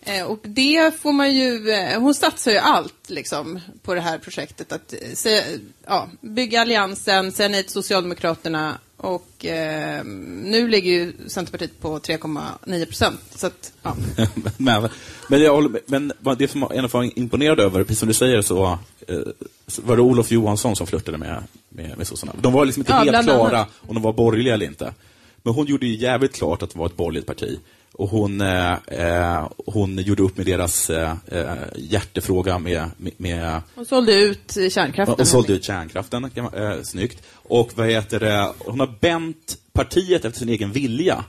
[0.00, 4.18] Eh, och det får man ju, eh, hon satsar ju allt liksom på det här
[4.18, 4.72] projektet.
[4.72, 5.42] Att se,
[5.86, 10.04] ja, bygga alliansen, säga nej till Socialdemokraterna och eh,
[10.44, 13.20] nu ligger ju Centerpartiet på 3,9 procent.
[13.30, 13.96] Så att, ja.
[14.56, 14.88] men,
[15.28, 18.42] men, jag håller, med- men det som jag var imponerad över, precis som du säger,
[18.42, 18.78] så,
[19.08, 19.18] eh,
[19.66, 22.32] så var det Olof Johansson som flörtade med, med, med sossarna.
[22.40, 23.68] De var liksom inte Ja, helt klara annat.
[23.80, 24.94] om de var borgerliga eller inte.
[25.42, 27.58] Men hon gjorde ju jävligt klart att det var ett borgerligt parti.
[27.98, 33.60] Och hon, eh, eh, hon gjorde upp med deras eh, eh, hjärtefråga med, med, med
[33.74, 35.14] Hon sålde ut kärnkraften.
[35.20, 37.22] och sålde ut kärnkraften, kan man- eh, snyggt.
[37.32, 41.24] Och vad heter det, hon har bänt partiet efter sin egen vilja,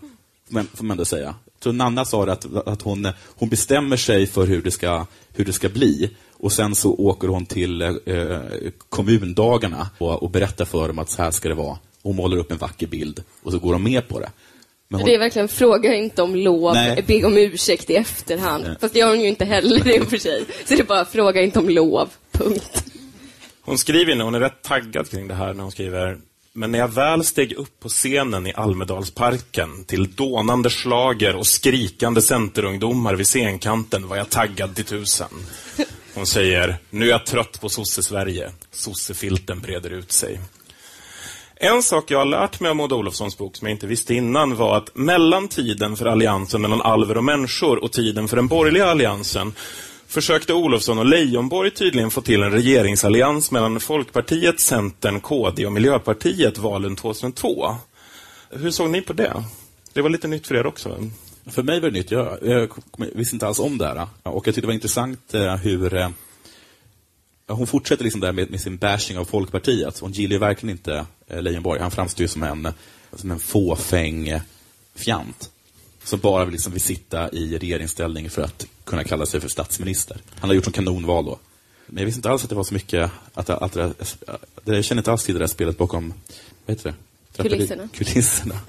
[0.48, 1.36] får man, får man ändå säga.
[1.64, 5.46] Så Nanna sa det att, att hon, hon bestämmer sig för hur det, ska, hur
[5.46, 6.10] det ska bli.
[6.40, 8.40] Och sen så åker hon till eh,
[8.90, 11.78] kommundagarna och, och berättar för dem att så här ska det vara.
[12.04, 14.30] Hon målar upp en vacker bild och så går de med på det.
[14.90, 17.04] Men hon, Det är verkligen, fråga inte om lov, Nej.
[17.08, 18.64] be om ursäkt i efterhand.
[18.68, 18.76] Nej.
[18.82, 20.46] Fast det gör hon ju inte heller i och för sig.
[20.66, 22.10] Så det är bara, fråga inte om lov.
[22.32, 22.84] Punkt.
[23.62, 26.18] Hon skriver, nu, hon är rätt taggad kring det här när hon skriver
[26.58, 32.22] men när jag väl steg upp på scenen i Almedalsparken till dånande slager och skrikande
[32.22, 35.28] centerungdomar vid scenkanten var jag taggad till tusen.
[36.14, 38.52] Hon säger, nu är jag trött på sosse-Sverige.
[38.72, 40.40] Sossefilten breder ut sig.
[41.60, 44.56] En sak jag har lärt mig av Maud Olofssons bok som jag inte visste innan
[44.56, 48.86] var att mellan tiden för alliansen mellan alver och människor och tiden för den borgerliga
[48.86, 49.54] alliansen
[50.08, 56.58] försökte Olofsson och Leijonborg tydligen få till en regeringsallians mellan Folkpartiet, Centern, KD och Miljöpartiet
[56.58, 57.76] valen 2002.
[58.50, 59.44] Hur såg ni på det?
[59.94, 60.98] Det var lite nytt för er också.
[61.46, 62.12] För mig var det nytt.
[62.12, 64.08] Jag, jag visste inte alls om det här.
[64.24, 66.10] Och jag tyckte det var intressant eh, hur eh,
[67.48, 70.00] hon fortsätter liksom där med, med, sin bashing av Folkpartiet.
[70.00, 71.82] Hon gillar ju verkligen inte eh, Leijonborg.
[71.82, 72.74] Han framstår ju som en,
[73.14, 74.40] som en fåfäng
[74.96, 75.52] fjant.
[76.04, 80.18] Som bara vill, liksom vill sitta i regeringsställning för att kunna kalla sig för statsminister.
[80.40, 81.40] Han har gjort en kanonval då.
[81.86, 84.86] Men jag visste inte alls att det var så mycket, att, att, att, att jag
[84.86, 86.14] känner inte alls till det där spelet bakom,
[86.66, 86.94] vad heter
[87.34, 87.44] det?
[87.44, 87.90] Kulisserna.
[87.94, 88.60] Kulisserna.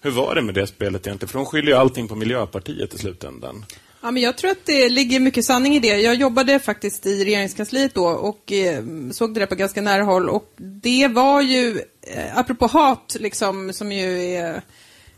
[0.00, 1.28] Hur var det med det spelet egentligen?
[1.28, 3.64] För de skyller ju allting på Miljöpartiet i slutändan.
[4.04, 6.00] Ja, men jag tror att det ligger mycket sanning i det.
[6.00, 10.28] Jag jobbade faktiskt i regeringskansliet då och eh, såg det där på ganska nära håll.
[10.28, 14.62] Och det var ju, eh, apropå hat, liksom, som ju är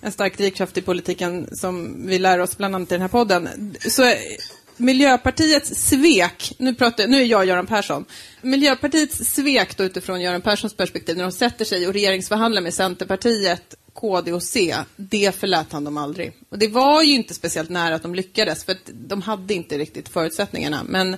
[0.01, 3.75] en stark drivkraft i politiken som vi lär oss bland annat i den här podden.
[3.81, 4.16] Så eh,
[4.77, 8.05] Miljöpartiets svek, nu, pratar, nu är jag Göran Persson,
[8.42, 13.75] Miljöpartiets svek då utifrån Göran Perssons perspektiv när de sätter sig och regeringsförhandlar med Centerpartiet
[13.96, 16.32] KD och C, det förlät han dem aldrig.
[16.48, 19.78] Och det var ju inte speciellt nära att de lyckades, för att de hade inte
[19.78, 20.82] riktigt förutsättningarna.
[20.88, 21.16] Men,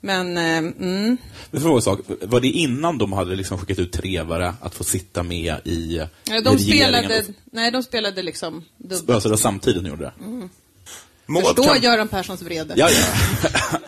[0.00, 1.16] men eh, mm.
[1.50, 5.22] Men fråga sak, var det innan de hade liksom skickat ut trevare att få sitta
[5.22, 9.10] med i, ja, de spelade, Nej, de spelade liksom dubbelt.
[9.10, 10.24] Alltså det var samtidigt ni gjorde det?
[10.24, 10.48] Mm.
[11.26, 12.74] Maud Förstå kan- Göran Perssons vrede.
[12.76, 13.48] Ja, ja.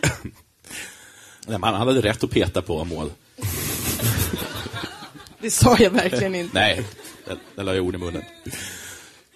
[1.47, 3.11] Nej, men han hade rätt att peta på mål.
[5.41, 6.55] Det sa jag verkligen inte.
[6.55, 6.85] Nej,
[7.55, 8.23] där, la jag ord i munnen.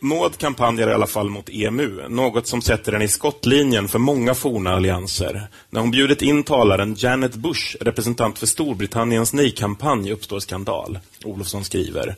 [0.00, 4.34] Maud kampanjar i alla fall mot EMU, något som sätter den i skottlinjen för många
[4.34, 5.48] forna allianser.
[5.70, 10.98] När hon bjudit in talaren Janet Bush, representant för Storbritanniens nej-kampanj, uppstår skandal.
[11.24, 12.16] Olofsson skriver.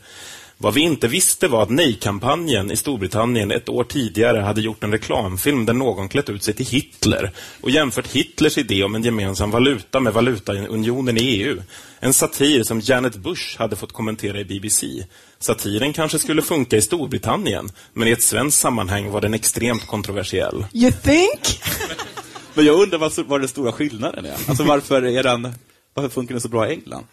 [0.61, 4.93] Vad vi inte visste var att nej-kampanjen i Storbritannien ett år tidigare hade gjort en
[4.93, 9.51] reklamfilm där någon klätt ut sig till Hitler och jämfört Hitlers idé om en gemensam
[9.51, 11.63] valuta med valutaunionen i EU.
[12.01, 15.05] En satir som Janet Bush hade fått kommentera i BBC.
[15.39, 20.67] Satiren kanske skulle funka i Storbritannien, men i ett svenskt sammanhang var den extremt kontroversiell.
[20.73, 21.61] You think?
[22.55, 24.37] Men jag undrar vad, vad den stora skillnaden är.
[24.49, 25.55] Alltså varför, är den,
[25.95, 27.05] varför funkar den så bra i England?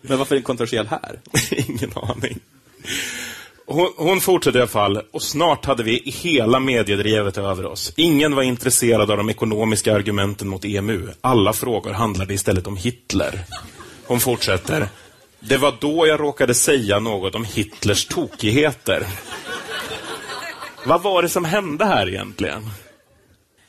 [0.00, 1.20] Men varför är den kontroversiell här?
[1.50, 2.40] Ingen aning.
[3.66, 7.92] Hon, hon fortsätter i alla fall, och snart hade vi hela mediedrevet över oss.
[7.96, 11.08] Ingen var intresserad av de ekonomiska argumenten mot EMU.
[11.20, 13.44] Alla frågor handlade istället om Hitler.
[14.06, 14.88] Hon fortsätter.
[15.40, 19.06] Det var då jag råkade säga något om Hitlers tokigheter.
[20.86, 22.70] Vad var det som hände här egentligen?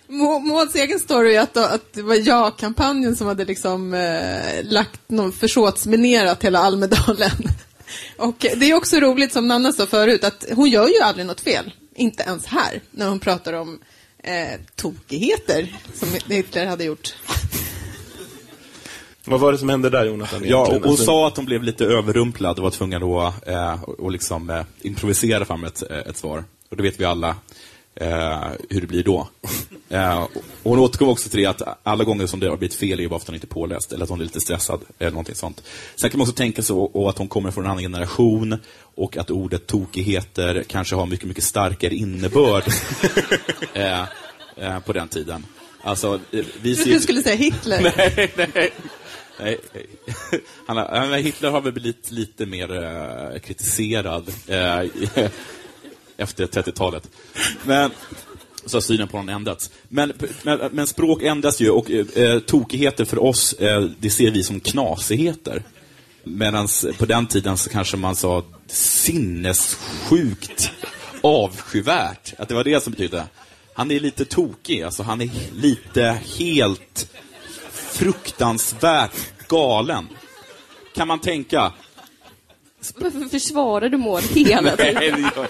[0.08, 5.10] Måns Mauds egen story är att, att det var ja-kampanjen som hade liksom eh, lagt
[5.10, 7.50] någon försåtsminerat hela Almedalen.
[8.18, 11.42] Och det är också roligt, som Nanna sa förut, att hon gör ju aldrig något
[11.42, 11.74] fel.
[11.96, 13.80] Inte ens här, när hon pratar om
[14.24, 17.16] eh, tokigheter som Hitler hade gjort.
[19.26, 20.42] Vad var det som hände där, Jonathan?
[20.46, 23.84] Ja, och hon Alltså- sa att hon blev lite överrumplad och var tvungen att eh,
[23.84, 26.44] och liksom, eh, improvisera fram ett, eh, ett svar.
[26.70, 27.36] Och det vet vi alla
[27.96, 29.28] eh, hur det blir då.
[29.90, 30.32] Eh, och
[30.64, 33.10] hon återkom också till det att alla gånger som det har blivit fel är ju
[33.10, 35.36] bara för att hon inte är påläst, eller att hon är lite stressad, eller någonting
[35.36, 35.64] sånt.
[35.96, 38.58] Sen kan man också tänka sig och att hon kommer från en annan generation,
[38.96, 42.64] och att ordet tokigheter kanske har mycket, mycket starkare innebörd
[43.74, 44.02] eh,
[44.58, 45.46] eh, på den tiden.
[45.84, 46.86] Alltså, eh, vi ser...
[46.94, 47.82] Du skulle säga Hitler.
[47.98, 48.72] Nej, nej
[49.40, 49.58] nej.
[49.74, 54.78] Eh, han har, Hitler har väl blivit lite mer eh, kritiserad eh,
[56.18, 57.10] efter 30-talet.
[57.64, 57.92] Men
[58.66, 59.72] så har synen på honom ändrats.
[59.90, 64.44] Men, men, men språk ändras ju och eh, tokigheter för oss, eh, det ser vi
[64.44, 65.64] som knasigheter.
[66.24, 66.68] Medan
[66.98, 70.72] på den tiden så kanske man sa sinnessjukt
[71.22, 72.34] avskyvärt.
[72.38, 73.24] Att det var det som betydde.
[73.74, 77.10] Han är lite tokig, alltså han är lite helt
[77.96, 80.08] fruktansvärt galen.
[80.96, 81.74] Kan man tänka.
[82.96, 85.02] Varför försvarar du Maud hela Nej, tiden?
[85.02, 85.48] det gör,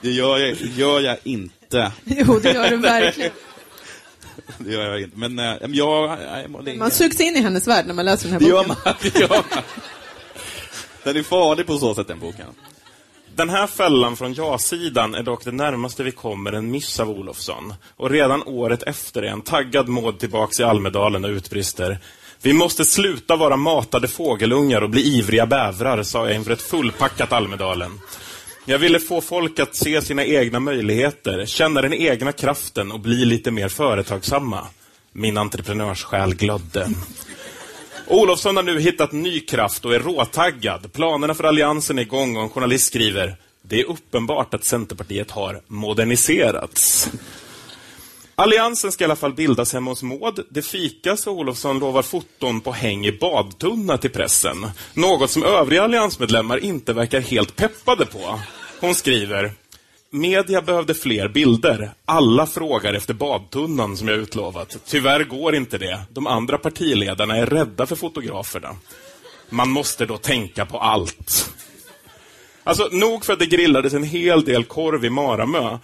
[0.00, 1.92] det gör, jag, det gör jag inte.
[2.04, 3.32] Jo, det gör du verkligen.
[4.58, 5.18] Det gör jag inte.
[5.18, 6.18] Men, men jag...
[6.54, 8.76] jag Man sugs in i hennes värld när man läser den här det gör boken.
[8.84, 8.94] man.
[9.02, 9.62] Det gör man.
[11.02, 12.46] Den är farlig på så sätt, den boken.
[13.36, 17.74] Den här fällan från ja-sidan är dock det närmaste vi kommer en miss av Olofsson.
[17.96, 21.98] Och redan året efter är en taggad Maud tillbaks i Almedalen och utbrister.
[22.42, 27.32] Vi måste sluta vara matade fågelungar och bli ivriga bävrar, sa jag inför ett fullpackat
[27.32, 28.00] Almedalen.
[28.64, 33.24] Jag ville få folk att se sina egna möjligheter, känna den egna kraften och bli
[33.24, 34.66] lite mer företagsamma.
[35.12, 36.88] Min entreprenörssjäl glödde.
[38.06, 40.92] Olofsson har nu hittat ny kraft och är råtaggad.
[40.92, 43.36] Planerna för alliansen är igång och en journalist skriver
[43.68, 47.10] det är uppenbart att Centerpartiet har moderniserats.
[48.34, 50.46] Alliansen ska i alla fall bildas hemma hos Maud.
[50.50, 54.66] Det fikas och Olofsson lovar foton på häng i badtunna till pressen.
[54.94, 58.40] Något som övriga alliansmedlemmar inte verkar helt peppade på.
[58.80, 59.52] Hon skriver
[60.10, 61.90] Media behövde fler bilder.
[62.04, 64.76] Alla frågar efter badtunnan som jag utlovat.
[64.86, 66.00] Tyvärr går inte det.
[66.10, 68.76] De andra partiledarna är rädda för fotograferna.
[69.50, 71.50] Man måste då tänka på allt.
[72.64, 75.78] Alltså, nog för att det grillades en hel del korv i Maramö.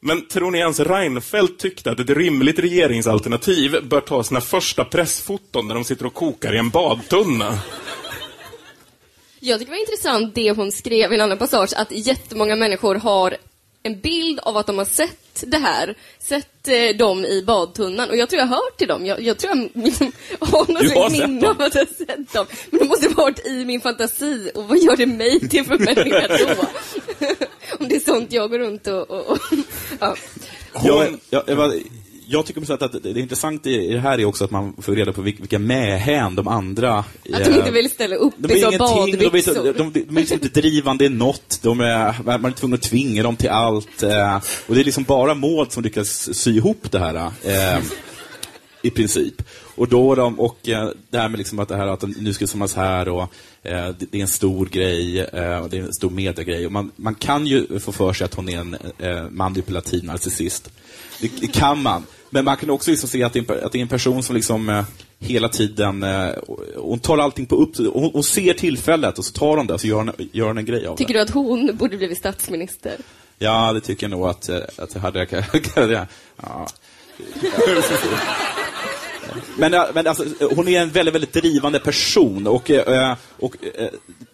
[0.00, 5.68] Men tror ni ens Reinfeldt tyckte att ett rimligt regeringsalternativ bör ta sina första pressfoton
[5.68, 7.58] när de sitter och kokar i en badtunna?
[9.40, 12.94] Jag tycker det var intressant det hon skrev i en annan passage, att jättemånga människor
[12.94, 13.36] har
[13.82, 18.10] en bild av att de har sett det här, sett eh, dem i badtunnan.
[18.10, 19.06] Och jag tror jag har hört till dem.
[19.06, 22.46] Jag, jag tror jag liksom, har något minne av att jag har sett dem.
[22.70, 24.50] Men de måste ha varit i min fantasi.
[24.54, 26.64] Och vad gör det mig till för människa då?
[27.78, 29.10] Om det är sånt jag går runt och...
[29.10, 29.38] och, och
[30.00, 30.16] ja.
[30.82, 31.82] Jag, jag, jag,
[32.30, 34.92] jag tycker sätt att det, det intressanta i det här är också att man får
[34.94, 36.98] reda på vilka, mähän de andra...
[36.98, 39.54] Att de inte vill ställa upp de i är så de, är, badbyxor.
[39.54, 41.58] så- de, de, de är liksom inte drivande i något.
[41.62, 44.02] De är, man är tvungen att tvinga dem till allt.
[44.02, 44.36] Eh,
[44.66, 47.14] och det är liksom bara Maud som lyckas sy ihop det här.
[47.44, 47.82] Eh,
[48.82, 49.42] I princip.
[49.74, 52.32] Och då de, och eh, det här med liksom att det här att de nu
[52.32, 53.22] ska samlas här och
[53.62, 56.66] eh, det, det är en stor grej, eh, och det är en stor mediegrej.
[56.66, 60.70] Och man, man kan ju få för sig att hon är en eh, manipulativ narcissist.
[61.20, 62.02] Det, det kan man.
[62.30, 64.22] Men man kan också liksom se att det, är en, att det är en person
[64.22, 64.84] som liksom eh,
[65.18, 66.28] hela tiden, eh,
[66.76, 69.80] hon tar allting på upp, hon, hon ser tillfället och så tar hon det och
[69.80, 70.98] så gör hon, gör hon en grej av det.
[70.98, 72.96] Tycker du att hon borde blivit statsminister?
[73.38, 76.06] Ja, det tycker jag nog att, eh, att det hade jag...
[76.42, 76.66] ja.
[79.56, 80.24] Men, eh, men alltså,
[80.56, 83.88] hon är en väldigt, väldigt drivande person och, eh, och eh,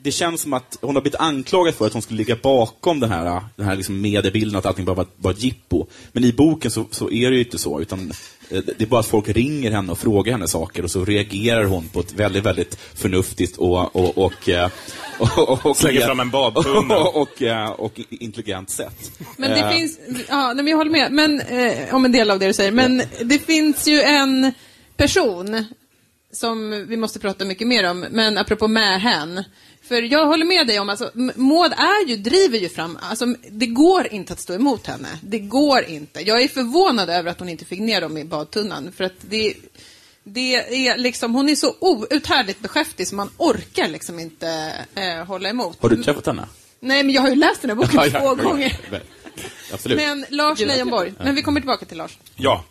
[0.04, 3.10] det känns som att hon har blivit anklagad för att hon skulle ligga bakom den
[3.10, 5.86] här, den här liksom mediebilden, att allting bara var, var ett jippo.
[6.12, 8.12] Men i boken så, så är det ju inte så, utan
[8.50, 11.64] eh, det är bara att folk ringer henne och frågar henne saker och så reagerar
[11.64, 14.70] hon på ett väldigt, väldigt förnuftigt och, och, och, eh,
[15.18, 16.98] och, och, och Slänger fram en badtunna.
[16.98, 19.12] och, och, eh, och intelligent sätt.
[19.36, 22.46] Men det finns, ja, men jag håller med men, eh, om en del av det
[22.46, 22.72] du säger.
[22.72, 24.52] Men det finns ju en
[24.96, 25.64] person
[26.32, 29.44] som vi måste prata mycket mer om, men apropå mähän.
[29.88, 33.66] För jag håller med dig om, alltså, Maud är ju, driver ju fram, alltså, det
[33.66, 35.08] går inte att stå emot henne.
[35.22, 36.20] Det går inte.
[36.20, 38.92] Jag är förvånad över att hon inte fick ner dem i badtunnan.
[38.92, 39.54] För att det,
[40.24, 45.48] det är liksom, hon är så outhärdligt beskäftig så man orkar liksom inte eh, hålla
[45.48, 45.76] emot.
[45.80, 46.48] Har du träffat henne?
[46.80, 48.76] Nej, men jag har ju läst den här boken Ja, ja, två ja, gånger.
[48.90, 48.98] ja.
[49.72, 49.98] Absolut.
[49.98, 52.18] Men Lars Leijonborg, men vi kommer tillbaka till Lars.
[52.36, 52.64] Ja.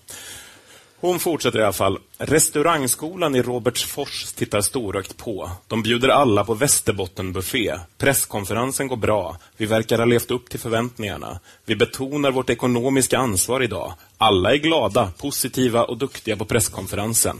[1.03, 1.99] Hon fortsätter i alla fall.
[2.17, 5.51] Restaurangskolan i Robertsfors tittar storögt på.
[5.67, 7.79] De bjuder alla på Västerbottenbuffé.
[7.97, 9.37] Presskonferensen går bra.
[9.57, 11.39] Vi verkar ha levt upp till förväntningarna.
[11.65, 13.93] Vi betonar vårt ekonomiska ansvar idag.
[14.17, 17.37] Alla är glada, positiva och duktiga på presskonferensen.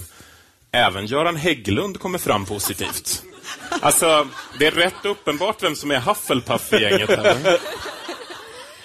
[0.72, 3.24] Även Göran Hägglund kommer fram positivt.
[3.82, 4.28] Alltså,
[4.60, 7.10] det är rätt uppenbart vem som är Hufflepuff i gänget.
[7.10, 7.60] här.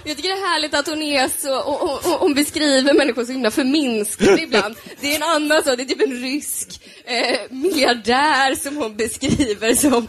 [0.08, 3.24] Jag tycker det är härligt att hon är så, och, och, och, hon beskriver människor
[3.24, 4.76] så himla förminskande ibland.
[5.00, 9.74] Det är en annan så, det är typ en rysk eh, miljardär som hon beskriver
[9.74, 10.06] som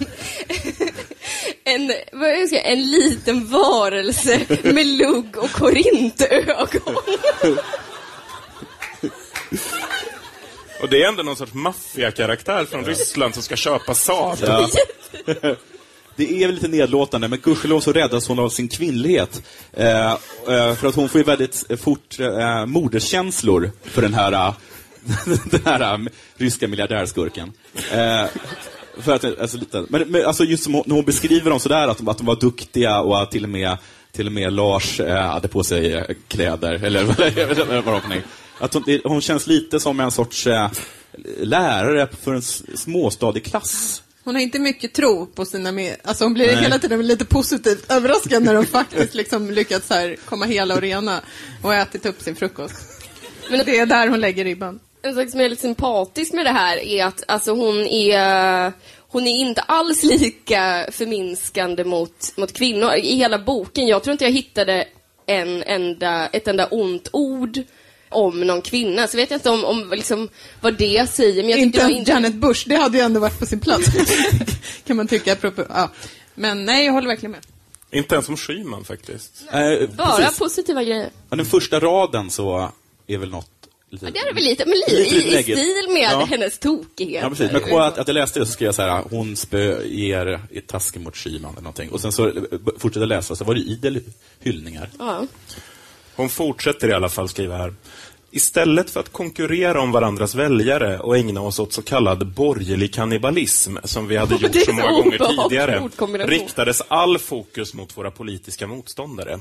[1.64, 6.96] en, vad jag säga, en liten varelse med lugg och korintögon.
[10.82, 14.38] Och det är ändå någon sorts maffiakaraktär från Ryssland som ska köpa Saab.
[14.42, 14.70] Ja.
[16.20, 19.44] Det är väl lite nedlåtande, men gudskelov så räddas hon av sin kvinnlighet.
[19.74, 20.18] Eh, eh
[20.76, 24.32] för att hon får ju väldigt fort eh, moderskänslor för den här,
[25.52, 26.00] den här eh,
[26.38, 27.52] ryska miljardärskurken.
[27.92, 28.26] Eh,
[28.98, 31.88] för att, alltså, lite, men, men alltså just som hon, när hon beskriver dem sådär,
[31.88, 33.78] att de, att de var duktiga och att till och med,
[34.12, 37.04] till och med Lars eh, hade på sig eh, kläder, eller
[37.82, 38.22] vad.
[38.60, 40.70] Att hon, hon känns lite som en sorts eh,
[41.38, 44.04] lärare för en småstadig klass.
[44.24, 45.96] Hon har inte mycket tro på sina med...
[46.04, 46.56] Alltså hon blir Nej.
[46.56, 51.22] hela tiden lite positivt överraskad när de faktiskt liksom lyckats här komma hela och rena
[51.64, 52.76] och ätit upp sin frukost.
[53.50, 54.80] Men det är där hon lägger ribban.
[55.02, 58.74] En sak som är lite sympatisk med det här är att alltså, hon är
[59.12, 63.88] hon är inte alls lika förminskande mot, mot kvinnor i hela boken.
[63.88, 64.88] Jag tror inte jag hittade
[65.26, 67.60] en enda, ett enda ont ord
[68.10, 69.08] om någon kvinna.
[69.08, 70.30] Så vet jag inte om, om liksom,
[70.62, 71.44] vad det säger.
[71.44, 73.88] Men jag Inte ens Janet Bush, det hade ju ändå varit på sin plats.
[74.86, 75.34] kan man tycka.
[75.34, 75.92] Apropå, ja.
[76.36, 77.42] Men nej, jag håller verkligen med.
[77.92, 79.44] Inte ens som Schyman faktiskt.
[79.52, 80.40] Eh, Bara precis.
[80.40, 81.10] positiva grejer.
[81.30, 82.72] Ja, den första raden så
[83.08, 83.50] är väl något
[83.90, 86.26] lite Ja, det är väl lite, men li, Lite i, i stil med Ja.
[86.30, 87.24] hennes tokighet.
[87.24, 87.52] Ja, precis.
[87.52, 90.40] Men jag ihåg att, att jag läste det så skrev jag så här, hon spöger
[90.52, 91.90] i tasken mot Schyman eller någonting.
[91.92, 92.32] Och sen så
[92.78, 94.02] fortsatte jag läsa, så var det idel
[94.40, 94.90] hyllningar.
[95.00, 95.28] Ja.
[96.20, 97.74] Hon fortsätter i alla fall skriva här.
[98.32, 103.78] Istället för att konkurrera om varandras väljare och ägna oss åt så kallad borgerlig kannibalism,
[103.84, 105.90] som vi hade gjort så många gånger tidigare,
[106.28, 109.40] riktades all fokus mot våra politiska motståndare.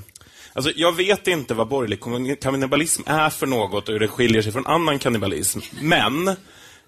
[0.53, 4.53] Alltså, jag vet inte vad borgerlig kannibalism är för något och hur det skiljer sig
[4.53, 6.37] från annan kannibalism, men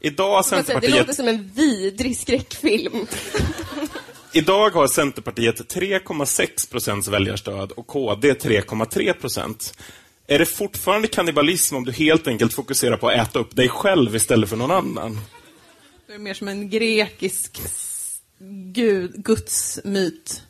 [0.01, 0.99] idag har säger, Det Centerpartiet...
[0.99, 3.07] låter som en vidrig skräckfilm.
[4.33, 9.75] Idag har Centerpartiet 3,6 procents väljarstöd och KD 3,3 procent.
[10.27, 14.17] Är det fortfarande kannibalism om du helt enkelt fokuserar på att äta upp dig själv
[14.17, 15.21] istället för någon annan?
[16.07, 17.61] Det är mer som en grekisk
[18.73, 20.43] gud, gudsmyt.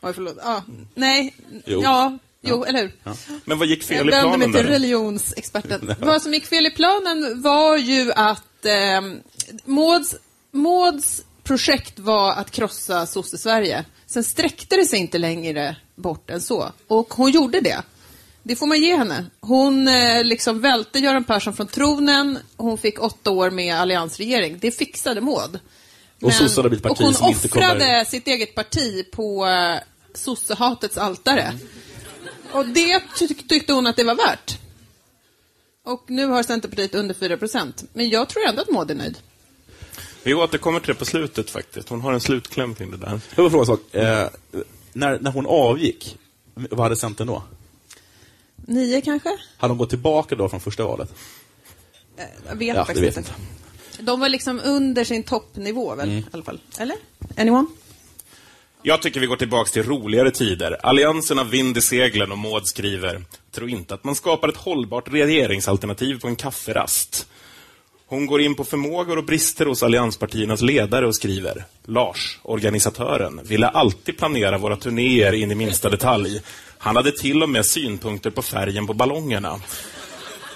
[0.00, 0.36] Oj, förlåt.
[0.42, 0.64] Ja,
[0.94, 1.34] nej,
[1.66, 1.82] Jo.
[1.82, 2.92] ja, jo, eller hur?
[3.44, 5.94] Men vad gick fel Jag i vände mig planen till religionsexperten.
[6.00, 9.00] Vad som gick fel i planen var ju att eh,
[9.64, 10.16] Mauds,
[10.50, 13.84] Mauds projekt var att krossa sosse-Sverige.
[14.06, 16.72] Sen sträckte det sig inte längre bort än så.
[16.86, 17.82] Och hon gjorde det.
[18.42, 19.26] Det får man ge henne.
[19.40, 22.38] Hon eh, liksom välte Göran Persson från tronen.
[22.56, 24.58] Hon fick åtta år med alliansregering.
[24.60, 25.58] Det fixade Maud.
[26.22, 27.14] Och ett parti och hon
[27.68, 29.78] offrade sitt eget parti på eh,
[30.14, 31.52] sossehatets altare.
[32.52, 34.58] Och det tyck- tyckte hon att det var värt.
[35.84, 37.84] Och nu har Centerpartiet under 4 procent.
[37.92, 39.18] Men jag tror ändå att Maud är nöjd.
[40.22, 41.88] Vi återkommer till det på slutet faktiskt.
[41.88, 43.20] Hon har en slutkläm kring det där.
[43.36, 43.94] Jag vill fråga en sak.
[43.94, 44.28] Eh,
[44.92, 46.18] när, när hon avgick,
[46.54, 47.42] vad hade Centern då?
[48.56, 49.28] Nio kanske?
[49.56, 51.14] Hade de gått tillbaka då från första valet?
[52.16, 53.30] Eh, Jag vet Ja, det faktiskt vet inte.
[53.90, 54.02] inte.
[54.02, 56.18] De var liksom under sin toppnivå väl, Mm.
[56.20, 56.60] i alla fall.
[56.78, 56.96] Eller?
[57.36, 57.66] Anyone?
[58.82, 60.86] Jag tycker vi går tillbaks till roligare tider.
[60.86, 65.08] Alliansen har vind i seglen och Maud skriver Tro inte att man skapar ett hållbart
[65.12, 67.26] regeringsalternativ på en kafferast.
[68.10, 73.68] Hon går in på förmågor och brister hos allianspartiernas ledare och skriver Lars, organisatören, ville
[73.68, 76.42] alltid planera våra turnéer in i minsta detalj.
[76.78, 79.60] Han hade till och med synpunkter på färgen på ballongerna.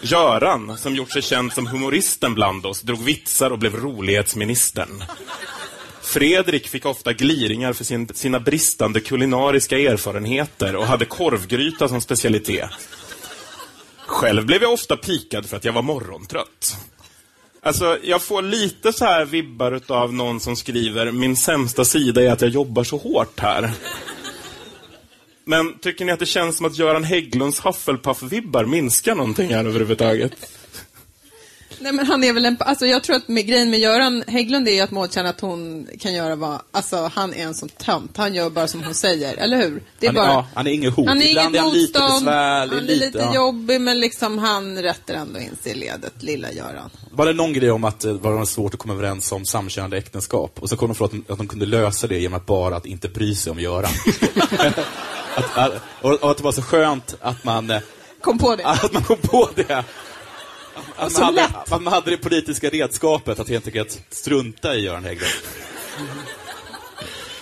[0.03, 5.05] Göran, som gjort sig känd som humoristen bland oss, drog vitsar och blev rolighetsministern.
[6.03, 12.71] Fredrik fick ofta gliringar för sin, sina bristande kulinariska erfarenheter och hade korvgryta som specialitet.
[14.07, 16.77] Själv blev jag ofta pikad för att jag var morgontrött.
[17.65, 22.31] Alltså, jag får lite så här vibbar av någon som skriver min sämsta sida är
[22.31, 23.71] att jag jobbar så hårt här.
[25.45, 30.33] Men tycker ni att det känns som att Göran Hägglunds Hufflepuff-vibbar minskar någonting här överhuvudtaget?
[31.79, 34.69] Nej men han är väl en, alltså jag tror att med, grejen med Göran Hägglund
[34.69, 37.69] är ju att Maud känner att hon kan göra vad, alltså han är en sån
[37.69, 39.83] tönt, han gör bara som hon säger, eller hur?
[39.99, 41.09] Det är Han är- bara, ja, han är inget hot.
[41.09, 43.35] Han är Ibland inget är han lite besvärlig, han är lite, lite ja.
[43.35, 46.91] jobbig men liksom han rätter ändå in sig i ledet, lilla Göran.
[47.11, 50.57] Var det någon grej om att det var svårt att komma överens om samkönade äktenskap?
[50.61, 52.87] Och så kom de för att, att de kunde lösa det genom att bara att
[52.87, 53.91] inte bry sig om Göran.
[55.37, 55.73] att, att,
[56.03, 57.81] och, och att det var så skönt att man, eh,
[58.21, 58.65] Kom på det.
[58.65, 59.85] att man kom på det.
[60.97, 61.71] Att så man, hade, lätt.
[61.71, 65.33] man hade det politiska redskapet att helt enkelt strunta i Göran Hägglund.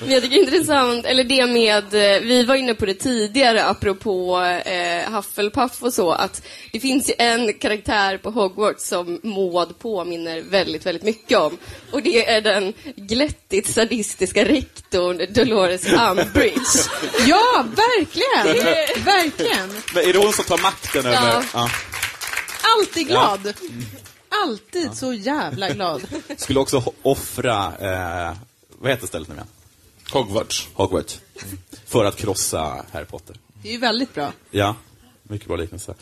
[0.02, 2.94] Men jag tycker det är intressant, eller det med, eh, vi var inne på det
[2.94, 9.20] tidigare apropå eh, Hufflepuff och så, att det finns ju en karaktär på Hogwarts som
[9.22, 11.58] Maud påminner väldigt, väldigt mycket om.
[11.90, 16.90] Och det är den glättigt sadistiska rektorn Dolores Umbridge.
[17.26, 18.64] Ja, verkligen!
[19.04, 19.82] verkligen!
[19.94, 21.16] Men är det hon som tar makten över...
[21.16, 21.42] Ja.
[21.54, 21.70] Ja.
[22.62, 23.54] Alltid glad.
[24.28, 26.02] Alltid så jävla glad.
[26.36, 28.36] Skulle också offra, eh,
[28.78, 29.46] vad heter stället nu igen?
[30.10, 30.68] Hogwarts.
[30.74, 31.20] Hogwarts.
[31.86, 33.36] För att krossa Harry Potter.
[33.62, 34.32] Det är ju väldigt bra.
[34.50, 34.76] Ja,
[35.22, 35.94] mycket bra liknelse.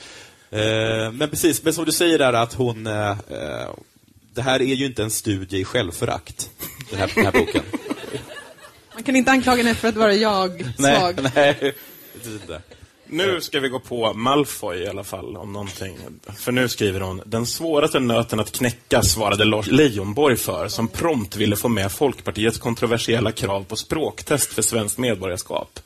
[0.50, 2.86] Eh, men precis, men som du säger där att hon...
[2.86, 3.68] Eh, eh,
[4.34, 6.50] det här är ju inte en studie i självförakt,
[6.90, 7.62] den här, den här boken.
[8.94, 11.20] Man kan inte anklaga henne för att vara jag-svag.
[11.34, 11.74] nej, nej,
[12.24, 12.62] inte.
[13.12, 15.98] Nu ska vi gå på Malfoy i alla fall, om någonting.
[16.38, 21.36] För nu skriver hon, den svåraste nöten att knäcka svarade Lars Leijonborg för, som prompt
[21.36, 25.80] ville få med Folkpartiets kontroversiella krav på språktest för svenskt medborgarskap.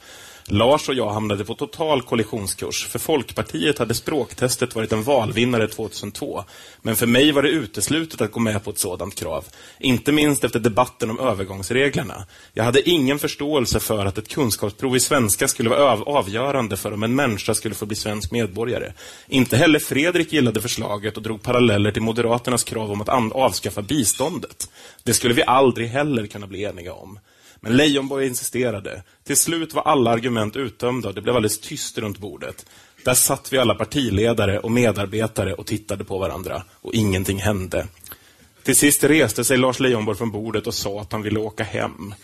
[0.47, 2.87] Lars och jag hamnade på total kollisionskurs.
[2.87, 6.45] För Folkpartiet hade språktestet varit en valvinnare 2002.
[6.83, 9.45] Men för mig var det uteslutet att gå med på ett sådant krav.
[9.79, 12.27] Inte minst efter debatten om övergångsreglerna.
[12.53, 17.03] Jag hade ingen förståelse för att ett kunskapsprov i svenska skulle vara avgörande för om
[17.03, 18.93] en människa skulle få bli svensk medborgare.
[19.29, 24.71] Inte heller Fredrik gillade förslaget och drog paralleller till Moderaternas krav om att avskaffa biståndet.
[25.03, 27.19] Det skulle vi aldrig heller kunna bli eniga om.
[27.65, 29.03] Men Leijonborg insisterade.
[29.27, 32.67] Till slut var alla argument uttömda och det blev alldeles tyst runt bordet.
[33.05, 37.87] Där satt vi alla partiledare och medarbetare och tittade på varandra och ingenting hände.
[38.63, 42.15] Till sist reste sig Lars Leijonborg från bordet och sa att han ville åka hem.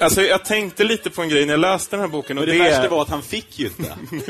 [0.00, 2.38] Alltså, jag tänkte lite på en grej när jag läste den här boken.
[2.38, 2.88] Och Men det, det värsta är...
[2.88, 3.94] var att han fick ju inte.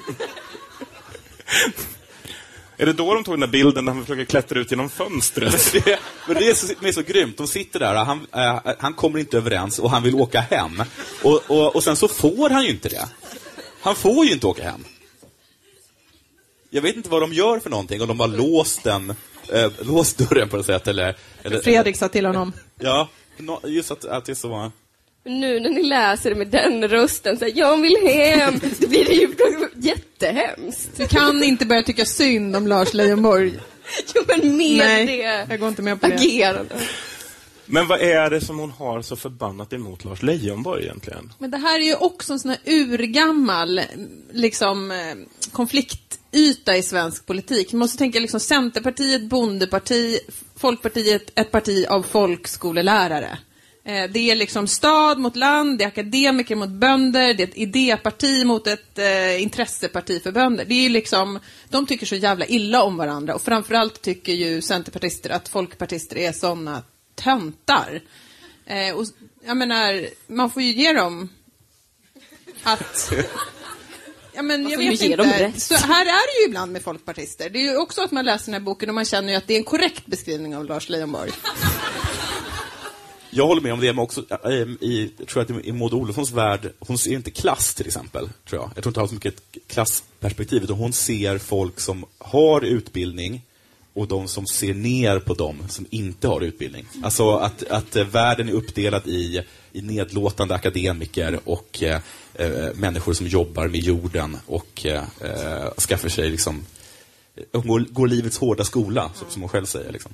[2.81, 5.73] Är det då de tog den där bilden där han försöker klättra ut genom fönstret?
[5.85, 7.37] Det, men det är så, det är så grymt.
[7.37, 10.83] De sitter där och han, eh, han kommer inte överens och han vill åka hem.
[11.23, 13.09] Och, och, och sen så får han ju inte det.
[13.81, 14.85] Han får ju inte åka hem.
[16.71, 19.15] Jag vet inte vad de gör för någonting, om de har låst den,
[19.53, 21.17] eh, låst dörren på något sätt eller...
[21.43, 22.53] eller Fredrik sa till honom.
[22.81, 23.09] Ja,
[23.65, 24.73] just att, att det är så...
[25.29, 29.05] Nu när ni läser det med den rösten, så här, jag vill hem, då blir
[29.05, 29.29] det ju
[29.89, 30.91] jättehemskt.
[30.97, 33.53] Du kan inte börja tycka synd om Lars Leijonborg.
[34.15, 36.15] Jo, men med Nej, det jag går inte med på det.
[36.15, 36.83] agerandet.
[37.67, 41.33] Men vad är det som hon har så förbannat emot Lars Leijonborg egentligen?
[41.39, 43.81] Men det här är ju också en sån här urgammal
[44.33, 44.97] liksom, eh,
[45.53, 47.73] konfliktyta i svensk politik.
[47.73, 50.19] Man måste tänka liksom Centerpartiet, bondeparti,
[50.57, 53.39] Folkpartiet, ett parti av folkskolelärare.
[53.89, 57.57] Eh, Det är liksom stad mot land, det är akademiker mot bönder, det är ett
[57.57, 60.65] idéparti mot ett eh, intresseparti för bönder.
[60.65, 65.31] Det är liksom, de tycker så jävla illa om varandra och framförallt tycker ju centerpartister
[65.31, 66.83] att folkpartister är såna
[67.15, 68.01] töntar.
[68.67, 69.05] Eh, och,
[69.47, 71.29] jag menar, man får ju ge dem
[72.63, 73.13] att...
[74.33, 75.53] Ja, men jag vet inte.
[75.61, 77.51] Så här är det ju ibland med folkpartister.
[77.51, 79.47] Det är ju också att man läser den här boken och man känner ju att
[79.47, 81.31] det är en korrekt beskrivning av Lars Leijonborg.
[83.39, 86.73] Jag håller med om det, men också eh, i, tror att i Maud Olofssons värld,
[86.79, 88.71] hon ser inte klass till exempel, tror jag.
[88.75, 93.43] Jag tror inte hon har så mycket klassperspektiv, utan hon ser folk som har utbildning
[93.93, 96.87] och de som ser ner på dem som inte har utbildning.
[97.03, 102.01] Alltså att, att eh, världen är uppdelad i, i nedlåtande akademiker och eh,
[102.35, 106.65] eh människor som jobbar med jorden och eh, skaffar sig liksom,
[107.53, 109.93] går, går livets hårda skola, som, som hon själv säger.
[109.93, 110.13] Liksom.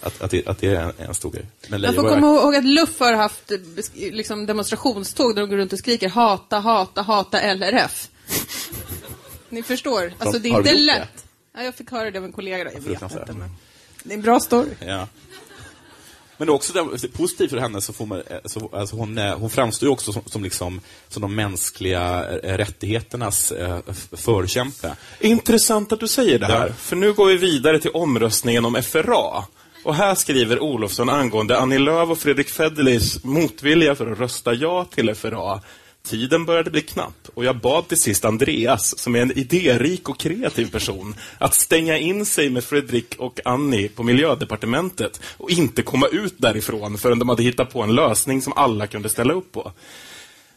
[0.00, 1.46] Att, att, det, att det är en, en stor grej.
[1.68, 3.52] Men Man får Leijonborg- komma ihåg att Luff har haft
[3.94, 8.08] liksom, demonstrationståg där de går runt och skriker hata, hata, hata LRF.
[9.48, 11.24] Ni förstår, alltså det är inte lätt.
[11.54, 12.58] Ja, jag fick höra det av en kollega.
[12.72, 13.50] Jag vet inte, men
[14.02, 14.68] det är en bra story.
[14.86, 15.08] Ja.
[16.38, 19.50] Men också det, positivt för henne, så får man, eh, så, alltså hon, eh, hon
[19.50, 23.78] framstår ju också som, som, liksom, som de mänskliga eh, rättigheternas eh,
[24.12, 24.96] förkämpe.
[25.20, 26.72] Intressant att du säger det här, Ja.
[26.74, 29.44] för nu går vi vidare till omröstningen om FRA.
[29.86, 34.84] Och här skriver Olofsson angående Annie Lööf och Fredrik Federleys motvilja för att rösta ja
[34.84, 35.60] till FRA.
[36.02, 40.18] Tiden började bli knapp och jag bad till sist Andreas, som är en idérik och
[40.18, 46.06] kreativ person, att stänga in sig med Fredrik och Annie på miljödepartementet och inte komma
[46.06, 49.72] ut därifrån förrän de hade hittat på en lösning som alla kunde ställa upp på.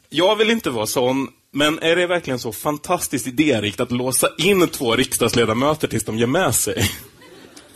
[0.09, 4.67] Jag vill inte vara sån, men är det verkligen så fantastiskt idérikt att låsa in
[4.67, 6.89] två riksdagsledamöter tills de ger med sig?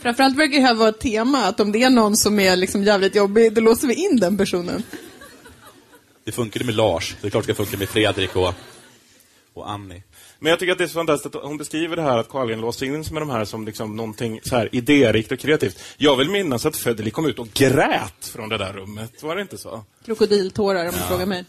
[0.04, 2.84] Framförallt verkar det här vara ett tema, att om det är någon som är liksom
[2.84, 4.82] jävligt jobbig, då låser vi in den personen.
[6.24, 8.54] Det funkade med Lars, det är klart det ska funka med Fredrik och,
[9.54, 10.02] och Annie.
[10.38, 12.60] Men jag tycker att det är så fantastiskt att hon beskriver det här att Carlgren
[12.60, 15.78] låser in sig med de här som liksom någonting så här idérikt och kreativt.
[15.96, 19.22] Jag vill minnas att Federley kom ut och grät från det där rummet.
[19.22, 19.84] Var det inte så?
[20.04, 21.44] Krokodiltårar om du frågar mig.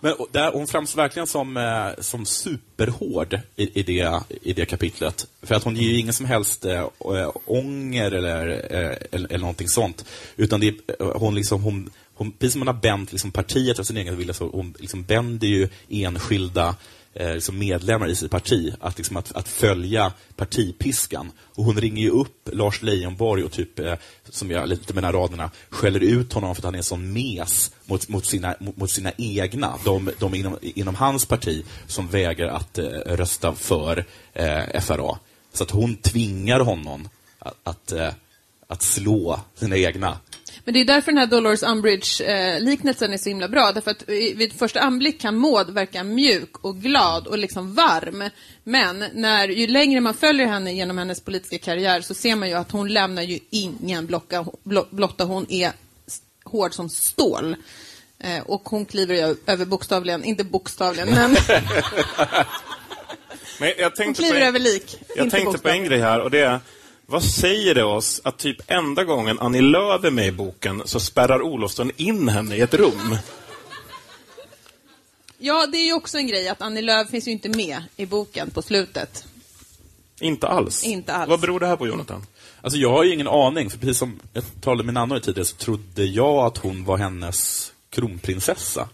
[0.00, 5.26] Men där, hon framstår verkligen som, eh, som superhård i, i, det, i det kapitlet.
[5.42, 9.38] För att hon ger ju ingen som helst eh, äh, ånger eller, eh, eller, eller
[9.38, 10.04] någonting sånt.
[10.36, 13.84] Utan det, eh, hon, liksom, hon, hon, precis som hon har bänt liksom, partiet av
[13.84, 16.76] sin egen vilja, så hon liksom bänder ju enskilda
[17.16, 21.32] eh, liksom medlemmar i sitt parti att, liksom, att, att följa partipiskan.
[21.38, 23.94] Och hon ringer ju upp Lars Leijonborg och typ, eh,
[24.28, 26.84] som jag lite med de här raderna, skäller ut honom för att han är en
[26.84, 31.64] sån mes mot, mot, sina, mot, mot sina egna, de, de inom, inom hans parti
[31.86, 35.18] som vägrar att eh, rösta för eh, FRA.
[35.52, 37.08] Så att hon tvingar honom
[37.38, 38.12] att, att, eh,
[38.68, 40.18] att slå sina egna.
[40.66, 43.72] Men det är därför den här Dolores Umbridge-liknelsen är så himla bra.
[43.72, 48.30] Därför att i- vid första anblick kan Maud verka mjuk och glad och liksom varm.
[48.64, 52.54] Men när, ju längre man följer henne genom hennes politiska karriär så ser man ju
[52.54, 55.24] att hon lämnar ju ingen blocka, blo, blotta.
[55.24, 55.72] Hon är
[56.44, 57.56] hård som stål.
[58.18, 61.36] Eh, och hon kliver ju över bokstavligen, inte bokstavligen, men
[63.60, 64.96] Men jag hon tänkte kliver på, över lik.
[65.16, 66.60] jag inte tänkte på en grej här och det är
[67.06, 71.00] vad säger det oss att typ enda gången Annie Lööf är med i boken så
[71.00, 73.16] spärrar Olofsson in henne i ett rum?
[75.38, 78.06] Ja, det är ju också en grej att Annie Lööf finns ju inte med i
[78.06, 79.24] boken på slutet.
[80.20, 80.84] Inte alls.
[80.84, 81.28] Inte alls.
[81.30, 82.26] Vad beror det här på, Jonathan?
[82.60, 85.56] Alltså jag har ju ingen aning, för precis som jag talade med Nanna tidigare så
[85.56, 88.88] trodde jag att hon var hennes kronprinsessa.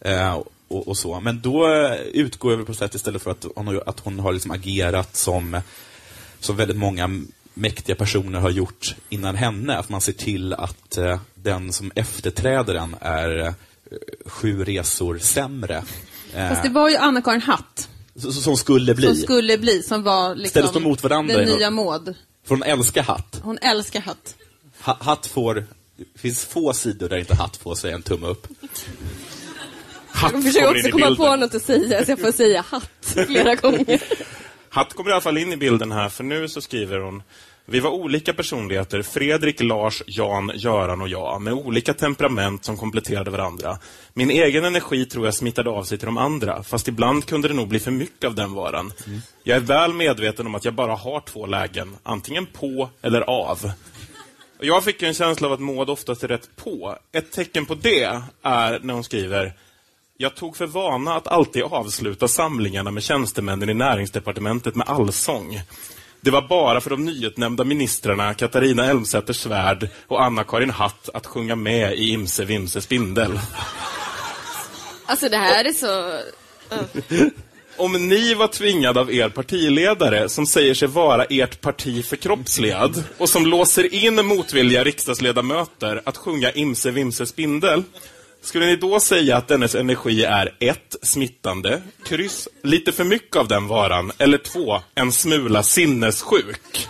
[0.00, 1.20] Eh, och, och så.
[1.20, 4.18] Men då eh, utgår jag väl på sätt istället för att hon, har- att hon
[4.20, 5.60] har liksom agerat som,
[6.40, 7.22] som väldigt många
[7.58, 9.76] mäktiga personer har gjort innan henne.
[9.78, 13.52] Att man ser till att eh, den som efterträder den är eh,
[14.26, 15.84] sju resor sämre.
[16.34, 19.06] Eh, Fast det var ju Anna-Karin Hatt s- som skulle bli.
[19.06, 21.58] som skulle bli, som var liksom Ställdes de mot varandra i den något?
[21.58, 22.14] nya Maud.
[22.46, 23.40] För hon älskar hatt.
[23.42, 24.34] Hon älskar Hatt.
[24.82, 25.54] Ha, hatt får...
[25.96, 28.46] Det finns få sidor där inte hatt får säga en tumme upp.
[30.10, 31.26] Hatt Jag försöker kommer in också i komma bilden.
[31.26, 34.02] på något att säga, så jag får säga hatt flera gånger.
[34.68, 37.22] Hatt kommer i alla fall in i bilden här, för nu så skriver hon
[37.70, 43.30] vi var olika personligheter, Fredrik, Lars, Jan, Göran och jag, med olika temperament som kompletterade
[43.30, 43.78] varandra.
[44.14, 47.54] Min egen energi tror jag smittade av sig till de andra, fast ibland kunde det
[47.54, 48.92] nog bli för mycket av den varan.
[49.42, 53.70] Jag är väl medveten om att jag bara har två lägen, antingen på eller av.
[54.60, 56.96] Jag fick en känsla av att Maud oftast är rätt på.
[57.12, 58.02] Ett tecken på det
[58.42, 59.54] är när hon skriver
[60.20, 65.60] jag tog för vana att alltid avsluta samlingarna med tjänstemännen i näringsdepartementet med allsång.
[66.20, 71.98] Det var bara för de nyutnämnda ministrarna Katarina Elmsäter-Svärd och Anna-Karin Hatt att sjunga med
[71.98, 73.40] i Imse Vimse Spindel.
[75.06, 76.20] Alltså det här är så...
[77.76, 83.28] Om ni var tvingade av er partiledare, som säger sig vara ert parti förkroppsligad och
[83.28, 87.82] som låser in motvilliga riksdagsledamöter att sjunga Imse Vimse Spindel,
[88.40, 93.48] skulle ni då säga att dennes energi är ett, smittande, kryss, lite för mycket av
[93.48, 96.88] den varan, eller två, en smula sinnessjuk?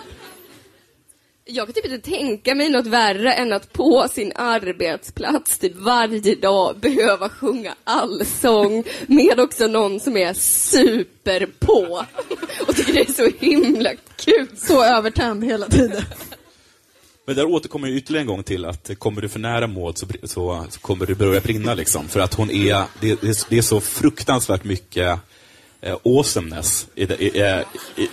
[1.51, 6.35] Jag kan typ inte tänka mig något värre än att på sin arbetsplats typ varje
[6.35, 12.05] dag behöva sjunga allsång med också någon som är superpå
[12.67, 14.49] och tycker det är så himla kul.
[14.57, 16.03] Så övertänd hela tiden.
[17.29, 20.07] Men där återkommer jag ytterligare en gång till att kommer du för nära Maud så,
[20.25, 21.75] så, så kommer du börja brinna.
[21.75, 22.09] Liksom.
[22.09, 25.21] För att hon är, det, det, det är så fruktansvärt mycket
[25.81, 27.21] eh, awesomeness i, eh,
[27.97, 28.09] i,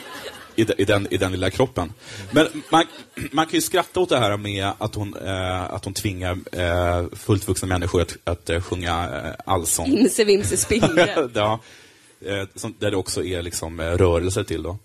[0.55, 1.93] i, i, den, i den lilla kroppen.
[2.31, 2.85] Men man,
[3.31, 7.05] man kan ju skratta åt det här med att hon, eh, att hon tvingar eh,
[7.13, 9.87] fullt vuxna människor att, att eh, sjunga eh, allsång.
[9.87, 10.23] Imse
[11.33, 11.59] ja,
[12.25, 14.63] eh, som, där det också är liksom, eh, rörelser till.
[14.63, 14.77] Då.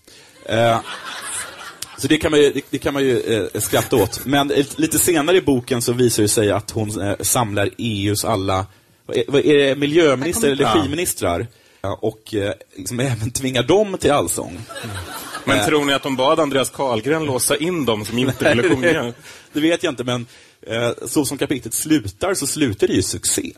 [2.00, 4.26] Så det kan man ju, det, det kan man ju eh, skratta åt.
[4.26, 8.66] Men lite senare i boken så visar det sig att hon eh, samlar EUs alla
[9.06, 11.46] vad är, vad är det, miljöministrar eller energiministrar
[11.82, 14.60] Ja, och eh, liksom även tvingar dem till allsång.
[15.44, 15.66] Men Eh.
[15.66, 19.12] tror ni att de bad Andreas Karlgren låsa in dem som inte ville sjunga?
[19.52, 20.26] det vet jag inte, men
[20.66, 23.52] eh, så som kapitlet slutar så slutar det ju succé.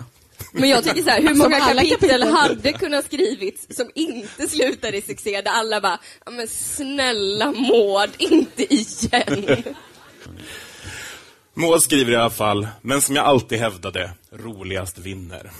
[0.53, 2.23] Men jag tycker så här, hur många kapitel kapitel.
[2.23, 5.99] hade kunnat skrivits som inte slutar i succé, där alla bara,
[6.31, 9.63] men snälla Maud, inte igen.
[11.55, 15.51] Maud skriver i alla fall, men som jag alltid hävdade, roligast vinner.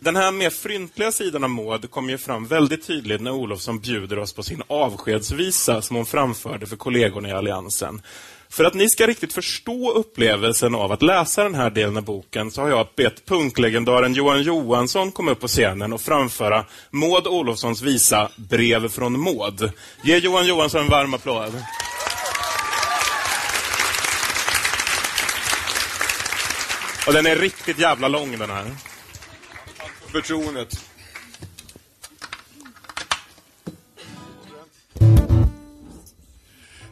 [0.00, 4.18] Den här mer fryntliga sidan av Maud kommer ju fram väldigt tydligt när Olofsson bjuder
[4.18, 8.02] oss på sin avskedsvisa som hon framförde för kollegorna i Alliansen.
[8.50, 12.50] För att ni ska riktigt förstå upplevelsen av att läsa den här delen av boken
[12.50, 17.82] så har jag bett punklegendaren Johan Johansson komma upp på scenen och framföra Maud Olofssons
[17.82, 19.72] visa Brev från Maud.
[20.04, 21.62] Ge Johan Johansson en varm applåd.
[27.06, 28.66] Och den är riktigt jävla lång den här.
[30.12, 30.87] Förtroendet.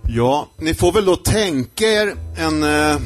[0.09, 2.98] Ja, ni får väl då tänka er en eh,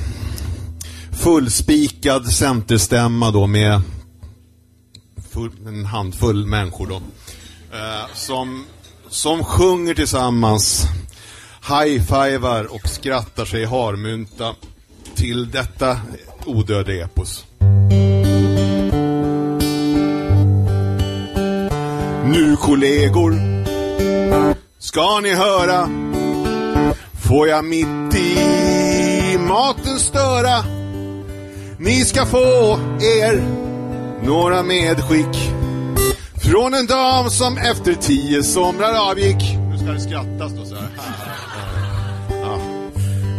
[1.12, 3.82] fullspikad centerstämma då med
[5.30, 6.96] full, en handfull människor då.
[7.76, 8.64] Eh, som,
[9.08, 10.86] som sjunger tillsammans,
[11.68, 14.54] high-fivar och skrattar sig harmynta
[15.14, 16.00] till detta
[16.46, 17.44] odödliga epos.
[22.24, 23.34] Nu kollegor,
[24.78, 26.09] ska ni höra
[27.30, 30.64] Får jag mitt i maten störa?
[31.78, 33.42] Ni ska få er
[34.26, 35.52] några medskick
[36.42, 39.58] från en dam som efter tio somrar avgick.
[39.70, 40.88] Nu ska det skrattas då så här.
[42.42, 42.58] Ja.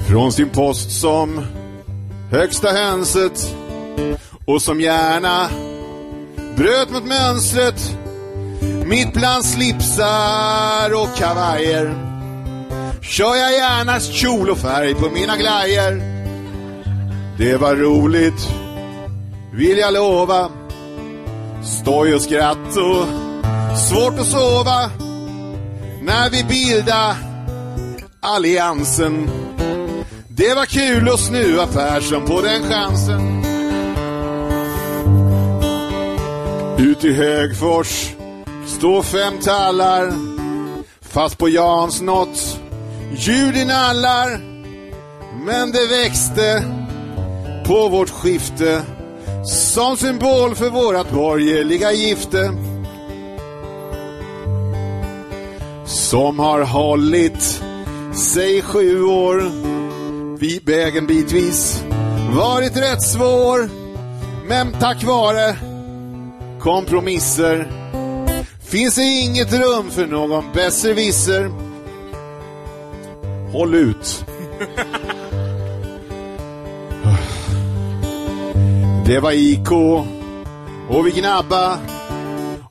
[0.10, 1.46] Från sin post som
[2.30, 3.56] högsta hönset
[4.46, 5.50] och som gärna
[6.56, 7.98] bröt mot mönstret
[8.86, 12.11] mitt bland slipsar och kavajer
[13.02, 16.02] kör jag gärna kjol och färg på mina glajer.
[17.38, 18.50] Det var roligt,
[19.54, 20.50] vill jag lova.
[21.64, 23.08] Stoj och skratt och
[23.78, 24.90] svårt att sova.
[26.02, 27.16] När vi bilda
[28.20, 29.30] alliansen.
[30.28, 33.44] Det var kul att snuva Persson på den chansen.
[36.78, 38.12] Ut i Högfors
[38.68, 40.14] står fem tallar
[41.02, 42.61] fast på Jans något
[43.16, 44.40] ljud i nallar
[45.46, 46.64] men det växte
[47.66, 48.82] på vårt skifte
[49.46, 52.54] som symbol för vårat borgerliga gifte
[55.86, 57.62] som har hållit
[58.14, 59.52] sig sju år
[60.38, 61.84] vid vägen bitvis
[62.36, 63.70] varit rätt svår
[64.48, 65.56] men tack vare
[66.60, 67.82] kompromisser
[68.72, 71.71] finns det inget rum för någon besserwisser.
[73.52, 74.26] Håll ut.
[79.06, 79.72] Det var IK
[80.90, 81.80] och vi gnabba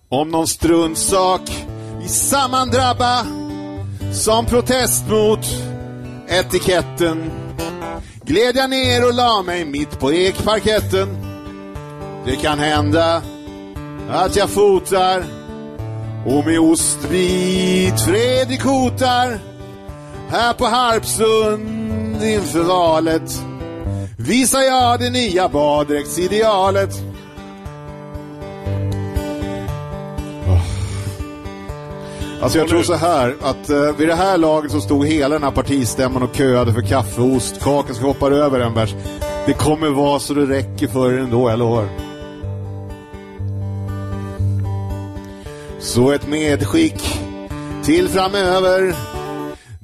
[0.09, 1.66] om någon struntsak
[2.01, 3.26] vi sammandrabba
[4.12, 5.47] som protest mot
[6.28, 7.31] etiketten
[8.24, 11.09] gled jag ner och la mig mitt på ekparketten.
[12.24, 13.22] Det kan hända
[14.11, 15.24] att jag fotar
[16.26, 19.49] och med ostbit Fredrik hotar
[20.31, 23.43] här på Harpsund inför valet
[24.16, 26.95] visar jag det nya baddräktsidealet.
[30.47, 30.62] Oh.
[32.43, 35.43] Alltså jag tror så här att uh, vid det här laget så stod hela den
[35.43, 38.95] här partistämman och köade för kaffe och ostkaka så hoppar över en bärs.
[39.47, 41.89] Det kommer vara så det räcker för er ändå, jag lovar.
[45.81, 47.20] Så ett medskick
[47.85, 48.95] till framöver.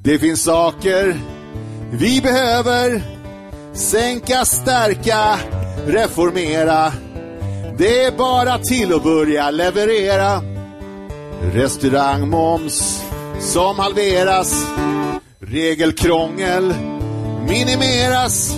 [0.07, 1.19] Det finns saker
[1.91, 3.01] vi behöver
[3.73, 5.39] sänka, stärka,
[5.87, 6.93] reformera.
[7.77, 10.41] Det är bara till att börja leverera.
[11.41, 13.03] Restaurangmoms
[13.39, 14.65] som halveras.
[15.39, 16.73] Regelkrångel
[17.47, 18.57] minimeras.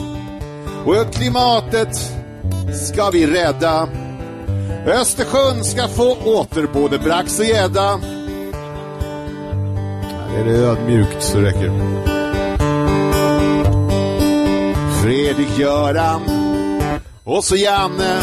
[0.85, 1.95] Och klimatet
[2.87, 3.89] ska vi rädda.
[4.87, 7.99] Östersjön ska få åter både brax och gädda.
[10.37, 12.19] Är det ödmjukt så räcker det.
[15.03, 16.21] Fredrik, Göran
[17.23, 18.21] och så Janne.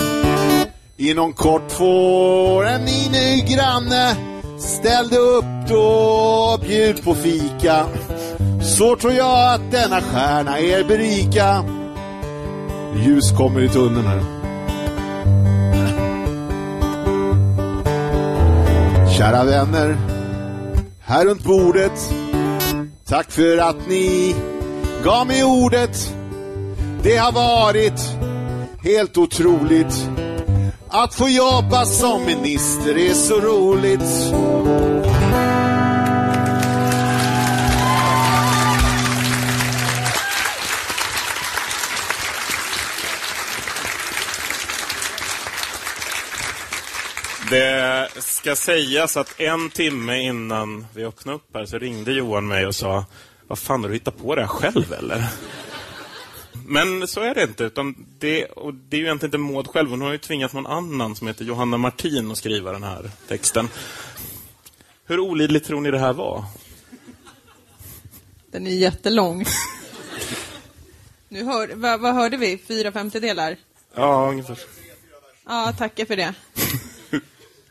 [0.97, 4.17] Inom kort får en ny ny granne.
[4.59, 7.87] Ställ dig upp då, bjud på fika.
[8.63, 11.65] Så tror jag att denna stjärna er berika.
[12.97, 14.23] Ljus kommer i tunneln här.
[19.19, 19.97] Kära vänner,
[21.07, 22.15] här runt bordet.
[23.09, 24.35] Tack för att ni
[25.05, 26.15] gav mig ordet.
[27.03, 28.01] Det har varit
[28.83, 30.09] helt otroligt.
[30.89, 34.35] Att få jobba som minister är så roligt.
[47.51, 52.67] Det ska sägas att en timme innan vi öppnade upp här så ringde Johan mig
[52.67, 53.05] och sa
[53.47, 55.25] Vad fan, har du hittat på det här själv eller?
[56.67, 57.65] Men så är det inte.
[57.65, 59.91] Utan det, och det är ju egentligen inte Maud själv.
[59.91, 63.69] Hon har ju tvingat någon annan som heter Johanna Martin att skriva den här texten.
[65.07, 66.45] Hur olidligt tror ni det här var?
[68.51, 69.45] Den är jättelång.
[71.29, 72.59] nu hör, vad, vad hörde vi?
[72.69, 73.57] Fyra femtedelar?
[73.95, 74.59] Ja, ungefär.
[75.47, 76.35] Ja, tackar för det.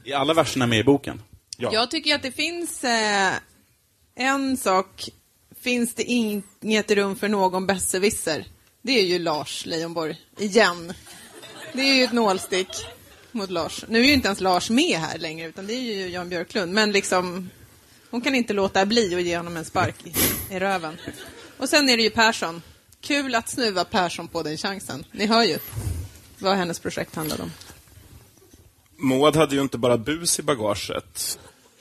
[0.06, 1.22] Är alla verserna med i boken?
[1.58, 1.70] Ja.
[1.74, 3.34] Jag tycker att det finns eh,
[4.16, 5.10] en sak.
[5.62, 8.45] Finns det inget rum för någon besserwisser?
[8.82, 10.93] Det är ju Lars Leijonborg, igen.
[11.74, 12.68] Det är ju ett nålstick
[13.32, 13.86] mot Lars.
[13.88, 16.74] Nu är ju inte ens Lars med här längre, utan det är ju Jan Björklund.
[16.74, 17.49] Men liksom,
[18.10, 20.14] hon kan inte låta bli att ge honom en spark i,
[20.56, 20.97] i röven.
[21.58, 22.62] Och sen är det ju Persson.
[23.01, 25.06] Kul att snuva Persson på den chansen.
[25.12, 25.58] Ni hör ju
[26.39, 27.51] vad hennes projekt handlade om.
[28.98, 31.39] Maud hade ju inte bara bus i bagaget.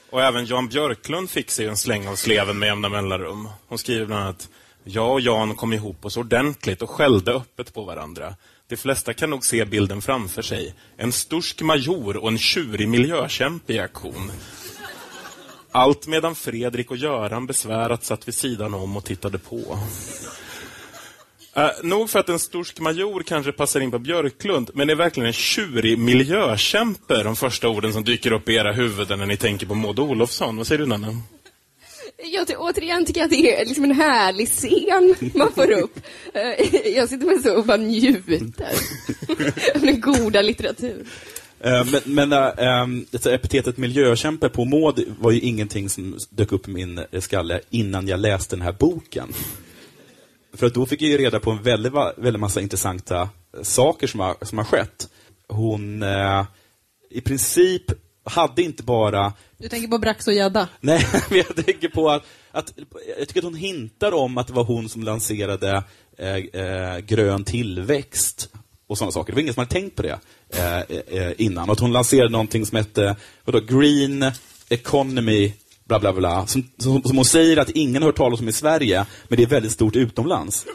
[0.09, 3.49] Och även Jan Björklund fick sig en släng av sleven med jämna mellanrum.
[3.67, 4.49] Hon skriver bland annat
[4.83, 8.35] jag och Jan kom ihop oss ordentligt och skällde öppet på varandra.
[8.67, 10.73] De flesta kan nog se bilden framför sig.
[10.97, 14.31] En stursk major och en tjurig miljökämpe i aktion.
[15.71, 19.79] Allt medan Fredrik och Göran besvärat satt vid sidan om och tittade på.
[21.57, 24.97] Uh, nog för att en stursk major kanske passar in på Björklund, men det är
[24.97, 29.37] verkligen en tjurig miljökämpe de första orden som dyker upp i era huvuden när ni
[29.37, 30.57] tänker på Maud Olofsson.
[30.57, 31.17] Vad säger du, Nanne?
[32.33, 35.99] Jag ty- återigen tycker jag att det är liksom en härlig scen man får upp.
[36.33, 38.41] Eh, jag sitter med så och bara njuter
[39.75, 41.05] av den goda litteraturen.
[41.59, 46.71] Eh, Men, men äh, epitetet miljökämpe på Maud var ju ingenting som dök upp i
[46.71, 49.33] min skalle innan jag läste den här boken.
[50.55, 53.29] För att då fick jag ju reda på en väldigt, väldigt massa intressanta
[53.61, 55.09] saker som har, som har skett.
[55.47, 56.45] Hon, eh,
[57.09, 57.83] i princip
[58.23, 60.69] hade inte bara Du tänker på Brax och gädda?
[60.81, 62.73] Nej, men jag tänker på att, att,
[63.17, 65.83] jag tycker att hon hintar om att det var hon som lanserade
[66.17, 68.49] eh, eh, grön tillväxt
[68.87, 69.31] och sådana saker.
[69.31, 70.79] Det var ingen som hade tänkt på det eh,
[71.21, 71.69] eh, innan.
[71.69, 74.31] Och att hon lanserade någonting som hette vadå, Green
[74.69, 75.53] Economy,
[75.85, 76.47] bla bla bla.
[76.47, 79.43] Som, som, som hon säger att ingen har hört talas om i Sverige, men det
[79.43, 80.65] är väldigt stort utomlands.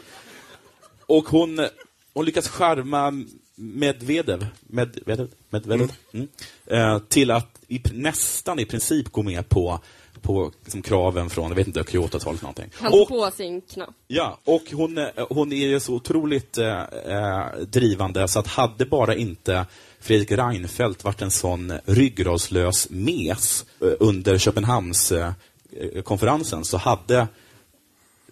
[1.05, 1.67] Och hon,
[2.13, 3.13] hon lyckas charma
[3.55, 6.27] Medvedev, Medvedev, Medvedev mm.
[6.65, 9.79] eh, till att i, nästan i princip gå med på,
[10.21, 12.69] på liksom, kraven från, jag vet inte, Kyoto-avtalet någonting.
[12.73, 13.89] Han tog på sin knapp.
[14.07, 18.85] Ja, och hon, eh, hon är ju så otroligt eh, eh, drivande så att hade
[18.85, 19.65] bara inte
[20.01, 27.27] Fredrik Reinfeldt varit en sån ryggradslös mes eh, under Köpenhamnskonferensen eh, så hade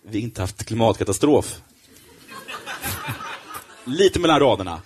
[0.04, 1.62] vi inte haft klimatkatastrof.
[3.86, 4.82] Lite mellan raderna.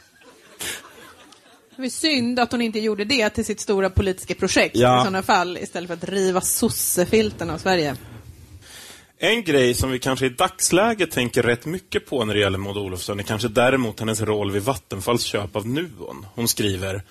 [1.75, 5.01] Det är synd att hon inte gjorde det till sitt stora politiska projekt Ja.
[5.01, 7.95] i sådana fall, istället för att riva sossefilten av Sverige.
[9.17, 12.77] En grej som vi kanske i dagsläget tänker rätt mycket på när det gäller Maud
[12.77, 16.25] Olofsson är kanske däremot hennes roll vid Vattenfalls köp av Nuon.
[16.35, 17.01] Hon skriver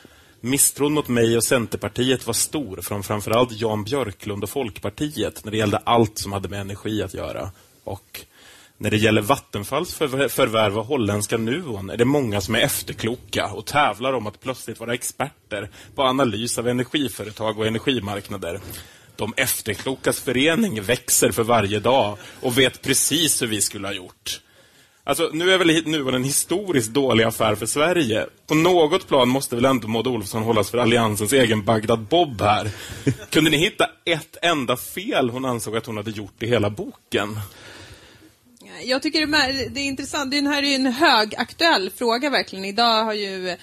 [0.40, 5.58] Misstron mot mig och Centerpartiet var stor från framförallt Jan Björklund och Folkpartiet när det
[5.58, 7.50] gällde allt som hade med energi att göra.
[7.84, 8.20] Och
[8.78, 13.66] när det gäller Vattenfalls förvärv av holländska Nuon är det många som är efterkloka och
[13.66, 18.60] tävlar om att plötsligt vara experter på analys av energiföretag och energimarknader.
[19.16, 24.40] De efterklokas förening växer för varje dag och vet precis hur vi skulle ha gjort.
[25.04, 28.26] Alltså, nu är väl Nuon en historiskt dålig affär för Sverige.
[28.46, 32.70] På något plan måste väl ändå Maud Olofsson hållas för Alliansens egen Bagdad Bob här.
[33.30, 37.40] Kunde ni hitta ett enda fel hon ansåg att hon hade gjort i hela boken?
[38.84, 42.64] Jag tycker det är, det är intressant, det här är ju en högaktuell fråga verkligen.
[42.64, 43.56] Idag har ju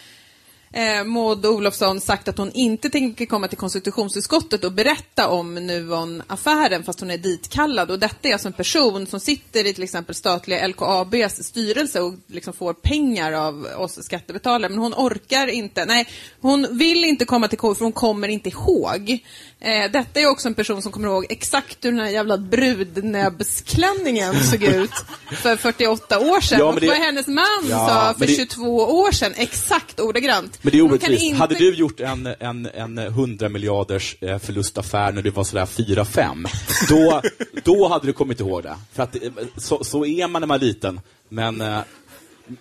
[0.72, 6.84] eh, Maud Olofsson sagt att hon inte tänker komma till konstitutionsutskottet och berätta om Nuon-affären
[6.84, 7.92] fast hon är ditkallad.
[7.92, 12.14] Och detta är alltså en person som sitter i till exempel statliga LKABs styrelse och
[12.28, 14.70] liksom får pengar av oss skattebetalare.
[14.70, 16.08] Men hon orkar inte, nej,
[16.42, 19.20] hon vill inte komma till KU för hon kommer inte ihåg.
[19.62, 24.44] Eh, detta är också en person som kommer ihåg exakt hur den här jävla brudnäbbsklänningen
[24.44, 24.92] såg ut
[25.32, 26.60] för 48 år sedan.
[26.60, 30.60] Ja, och det- vad hennes man Ja, sa för det- 22 år sedan, exakt ordagrant.
[30.62, 31.24] Men det är orättvist.
[31.24, 35.66] inte- Hade du gjort en, en, en 100 miljarders eh, förlustaffär när du var sådär
[35.66, 36.48] 4-5,
[36.90, 37.22] då,
[37.64, 38.76] då hade du kommit ihåg det.
[38.94, 39.22] För att, eh,
[39.58, 41.02] så, så är man när man är liten.
[41.30, 41.80] Men, eh,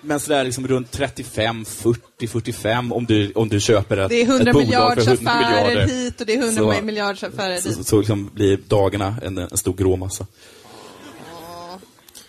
[0.01, 4.27] men sådär liksom runt 35, 40, 45 om du, om du köper ett, Det är
[4.27, 5.87] 100 ett bolag för 100 affärer miljarder.
[5.95, 7.87] hit och det är 100 Så- miljarders affärer Så, dit.
[7.87, 10.27] så liksom blir dagarna en, en stor grå massa.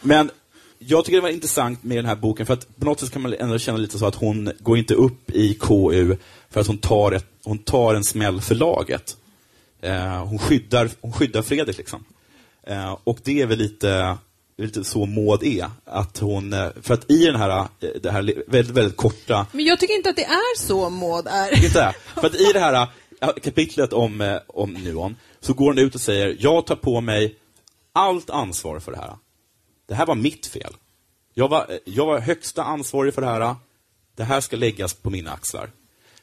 [0.02, 0.32] Men
[0.80, 3.22] jag tycker det var intressant med den här boken, för att på något sätt kan
[3.22, 6.16] man ändå känna lite så att hon går inte upp i KU
[6.50, 9.18] för att hon tar, ett, hon tar en smäll för laget.
[9.82, 12.04] Eh, hon, skyddar, hon skyddar Fredrik liksom.
[12.68, 14.18] Eh, och det är väl lite,
[14.66, 15.70] lite så Maud är.
[15.86, 19.66] Att hon, eh, för att i den här, eh, det här väldigt, väldigt korta Men
[19.66, 21.66] jag tycker inte att det är så Maud är.
[21.66, 21.96] inte?
[22.16, 22.88] För att i det här
[23.22, 27.02] äh, kapitlet om, eh, om Nuon så går hon ut och säger, jag tar på
[27.02, 27.36] mig
[27.94, 29.18] allt ansvar för det här.
[29.88, 30.76] Det här var mitt fel.
[31.34, 33.56] Jag var, eh, jag var högsta ansvarig för det här.
[34.16, 35.70] Det här ska läggas på mina axlar.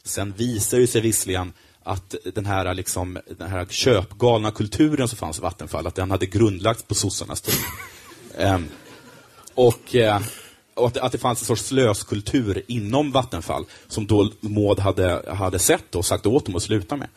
[0.04, 5.38] Sen visar det sig visserligen att den här, liksom, den här köpgalna kulturen som fanns
[5.38, 7.54] i Vattenfall, att den hade grundlagts på sossarnas tid.
[8.36, 8.68] Ehm,
[9.54, 10.20] och, eh,
[10.74, 15.34] och att, det- att det fanns en sorts slöskultur inom Vattenfall som då Maud hade,
[15.34, 17.08] hade sett och sagt åt dem att sluta med.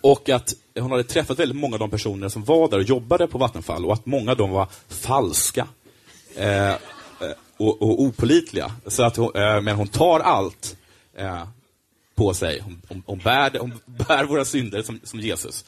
[0.00, 3.26] Och att hon hade träffat väldigt många av de personer som var där och jobbade
[3.26, 5.68] på Vattenfall och att många av dem var falska
[6.34, 6.74] eh,
[7.56, 8.72] och, och opolitliga.
[8.86, 10.76] Så att hon, eh, men hon tar allt
[11.16, 11.44] eh,
[12.14, 12.60] på sig.
[12.60, 15.64] Hon, hon, hon, bär, hon bär våra synder som, som Jesus.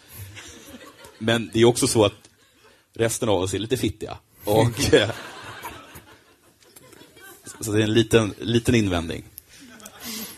[1.19, 2.13] Men det är också så att
[2.95, 4.19] resten av oss är lite fittiga.
[4.45, 5.11] Och, eh,
[7.61, 9.25] så det är en liten, liten invändning.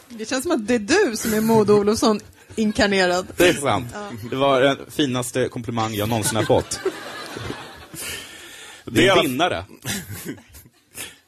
[0.08, 2.20] Det känns som att det är du som är Maud Olofsson
[2.56, 3.26] inkarnerad.
[3.36, 3.86] Det är sant.
[4.30, 6.80] Det var den finaste komplimang jag någonsin har fått.
[8.84, 9.64] Det Det är en vinnare.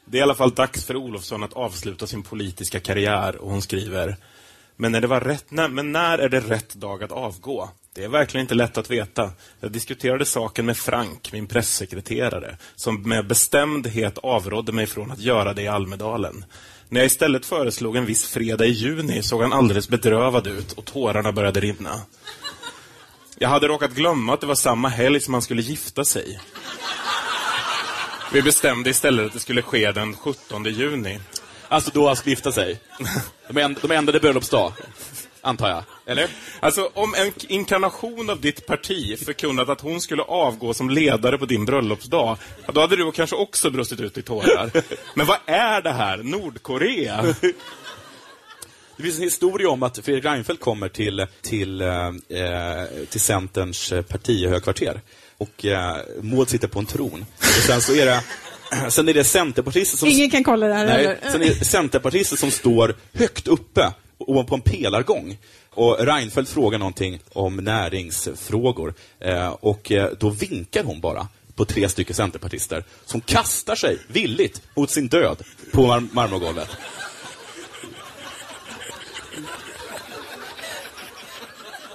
[0.09, 3.61] Det är i alla fall dags för Olofsson att avsluta sin politiska karriär och hon
[3.61, 4.17] skriver
[4.75, 7.69] men, när det var rätt, när, men när är det rätt dag att avgå?
[7.97, 9.31] Det är verkligen inte lätt att veta.
[9.59, 15.53] Jag diskuterade saken med Frank, min pressekreterare, som med bestämdhet avrådde mig från att göra
[15.53, 16.45] det i Almedalen.
[16.89, 20.85] När jag istället föreslog en viss fredag i juni såg han alldeles bedrövad ut och
[20.85, 22.01] tårarna började rinna.
[23.37, 26.39] Jag hade råkat glömma att det var samma helg som han skulle gifta sig.
[28.33, 31.19] Vi bestämde istället att det skulle ske den 17 juni.
[31.67, 32.79] Alltså då han skulle gifta sig.
[33.47, 34.73] De, änd de ändrade bröllopsdag
[35.47, 35.83] antar jag.
[36.05, 36.29] Eller?
[36.59, 41.45] Alltså, om en inkarnation av ditt parti förkunnat att hon skulle avgå som ledare på
[41.45, 42.37] din bröllopsdag,
[42.73, 44.71] då hade du kanske också brustit ut i tårar.
[45.13, 46.17] Men vad är det här?
[46.17, 47.35] Nordkorea?
[48.97, 52.11] Det finns en historia om att Fredrik Reinfeldt kommer till, till, eh,
[53.09, 55.01] till Centerns partihögkvarter.
[55.37, 57.25] Och eh, Maud sitter på en tron.
[57.39, 58.23] Och sen så är det
[58.89, 60.07] Sen är det centerpartister som...
[60.07, 61.31] Ingen kan kolla det här Nej, heller.
[61.31, 65.37] sen är det centerpartister som står högt uppe ovanpå en pelargång.
[65.69, 68.93] Och Reinfeldt frågar någonting om näringsfrågor.
[69.19, 74.61] Eh, och eh, då vinkar hon bara på tre stycken centerpartister som kastar sig villigt
[74.75, 75.43] mot sin död
[75.73, 76.69] på mar marmorgolvet.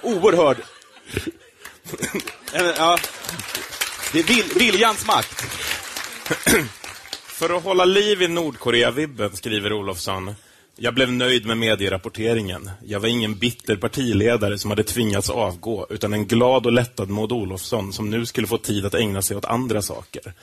[0.03, 0.57] Oerhörd...
[2.53, 2.97] Eh, ja.
[4.11, 5.41] Det är vil viljans makt.
[7.27, 10.35] För att hålla liv i Nordkorea-vibben, skriver Olofsson.
[10.75, 12.69] Jag blev nöjd med medierapporteringen.
[12.85, 17.31] Jag var ingen bitter partiledare som hade tvingats avgå, utan en glad och lättad Maud
[17.31, 20.33] Olofsson som nu skulle få tid att ägna sig åt andra saker.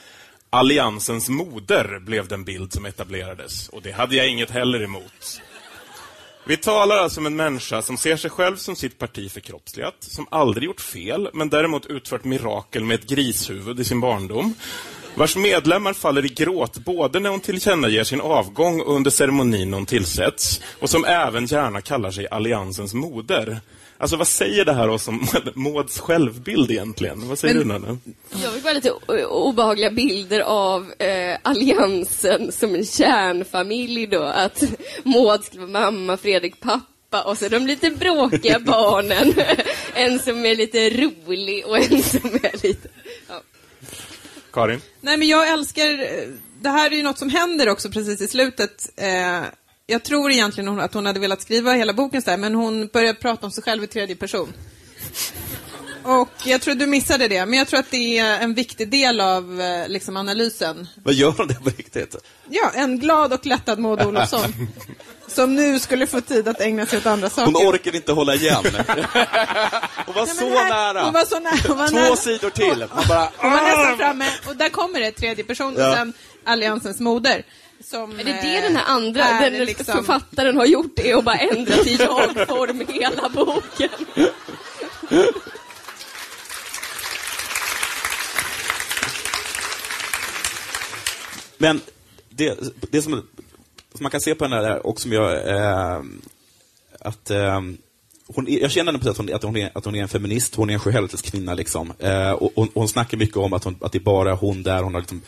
[0.51, 5.41] Alliansens moder blev den bild som etablerades, och det hade jag inget heller emot.
[6.47, 10.26] Vi talar alltså om en människa som ser sig själv som sitt parti förkroppsligat, som
[10.31, 14.55] aldrig gjort fel, men däremot utfört mirakel med ett grishuvud i sin barndom,
[15.14, 19.86] vars medlemmar faller i gråt både när hon tillkännager sin avgång och under ceremonin hon
[19.86, 23.61] tillsätts, och som även gärna kallar sig Alliansens moder.
[23.98, 27.28] Alltså vad säger det här oss om Mauds självbild egentligen?
[27.28, 27.98] Vad säger Men- du Nanne?
[28.42, 28.90] Jag fick bara lite
[29.26, 34.22] obehagliga bilder av eh, alliansen som en kärnfamilj då.
[34.22, 34.62] Att
[35.04, 39.34] Maud skulle vara mamma, Fredrik pappa och så de lite bråkiga barnen.
[39.94, 42.88] en som är lite rolig och en som är lite...
[44.53, 44.80] Karin?
[45.01, 46.03] Nej, men jag älskar...
[46.03, 46.28] Eh,
[46.61, 48.90] det här är ju något som händer också precis i slutet.
[48.96, 49.42] Eh,
[49.86, 53.14] jag tror egentligen att hon hade velat skriva hela boken så här, men hon börjar
[53.14, 54.53] prata om sig själv i tredje person.
[56.03, 59.20] Och jag tror du missade det, men jag tror att det är en viktig del
[59.20, 60.88] av eh, liksom, analysen.
[61.05, 62.16] Vad gör hon det på riktigt?
[62.48, 64.55] Ja, en glad och lättad Maud Olofsson.
[65.28, 67.53] som nu skulle få tid att ägna sig åt andra saker.
[67.53, 68.57] Hon orkar inte hålla igen.
[70.07, 71.05] Hon var Nej, så här- nära.
[71.05, 71.55] Hon var så nära.
[71.68, 72.16] Hon var Två nära.
[72.16, 72.84] sidor till.
[72.94, 75.94] Man bara, Hon var nästan framme och där kommer det, tredje person och Ja.
[75.94, 76.12] sen
[76.44, 77.42] Alliansens moder.
[77.84, 81.14] Som, Är det det eh, den här andra, är den liksom- författaren har gjort, är
[81.16, 83.88] att bara ändra till jag-form hela boken?
[91.61, 91.80] Men
[92.30, 92.58] det,
[92.90, 93.12] det som,
[93.92, 95.48] som man kan se på henne där och som jag...
[95.48, 96.02] Eh,
[97.00, 97.61] att, eh,
[98.26, 100.54] hon, jag känner henne precis att hon, att, hon är, att hon är en feminist,
[100.54, 101.54] hon är en sjuhelveteskvinna.
[101.54, 101.92] Liksom.
[101.98, 104.82] Eh, och, och, hon snackar mycket om att, hon, att det är bara hon där,
[104.82, 105.22] hon, har liksom,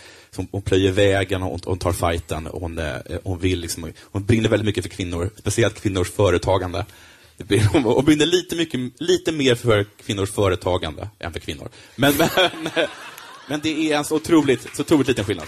[0.51, 2.47] hon plöjer vägen och hon, hon tar fighten.
[2.47, 6.87] Och hon, eh, hon, vill liksom, hon brinner väldigt mycket för kvinnor, speciellt kvinnors företagande.
[7.37, 11.69] Blir- Hon hon brinner lite, mycket, lite mer för kvinnors företagande än för kvinnor.
[11.97, 12.29] Men, men,
[13.49, 15.47] men det är en så otroligt, så otroligt liten skillnad.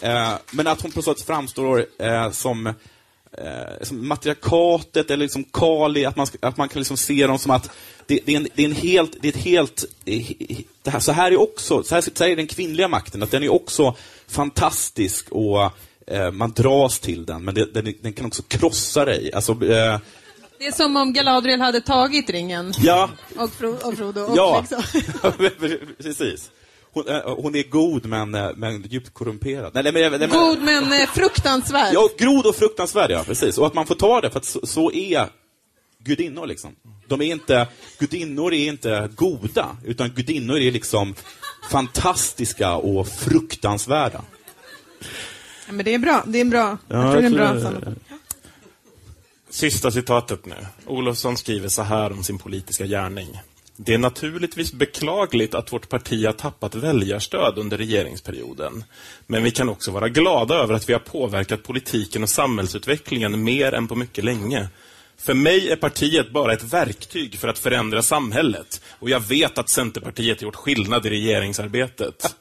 [0.00, 2.74] Eh, men att hon på så sätt framstår eh, som, eh,
[3.82, 7.70] som matriarkatet eller liksom Kali, att man, att man kan liksom se dem som att
[8.06, 9.84] det, det, är, en, det är en helt, det är ett helt,
[10.82, 13.30] det här, så här är också, så här, så här är den kvinnliga makten, att
[13.30, 13.96] den är också
[14.28, 15.62] fantastisk och
[16.06, 19.32] eh, man dras till den, men det, den, den kan också krossa dig.
[19.32, 19.98] Alltså, eh,
[20.58, 22.72] Det är som om Galadriel hade tagit ringen.
[22.78, 24.20] ja, Och, Fro och Frodo.
[24.20, 24.82] Och ja, liksom.
[26.02, 26.50] precis.
[26.92, 29.70] Hon, eh, hon är god men, eh, men djupt korrumperad.
[29.74, 31.94] Nej, nej, men, nej, God men eh, fruktansvärd.
[31.94, 33.24] Ja, grod och fruktansvärd, ja.
[33.24, 33.58] Precis.
[33.58, 35.28] Och att man får ta det, för att så, så är
[35.98, 36.76] gudinnor liksom.
[37.08, 37.68] De är inte,
[37.98, 41.14] gudinnor är inte goda, utan gudinnor är liksom
[41.70, 44.22] fantastiska och fruktansvärda.
[45.66, 46.22] Ja, men det är bra.
[46.26, 46.78] Det är en bra.
[46.88, 47.92] jag tror det är en bra.
[49.50, 50.66] Sista citatet nu.
[50.86, 53.40] Olofsson skriver så här om sin politiska gärning.
[53.80, 58.84] Det är naturligtvis beklagligt att vårt parti har tappat väljarstöd under regeringsperioden.
[59.26, 63.74] Men vi kan också vara glada över att vi har påverkat politiken och samhällsutvecklingen mer
[63.74, 64.68] än på mycket länge.
[65.16, 68.82] För mig är partiet bara ett verktyg för att förändra samhället.
[68.90, 72.36] Och jag vet att Centerpartiet gjort skillnad i regeringsarbetet.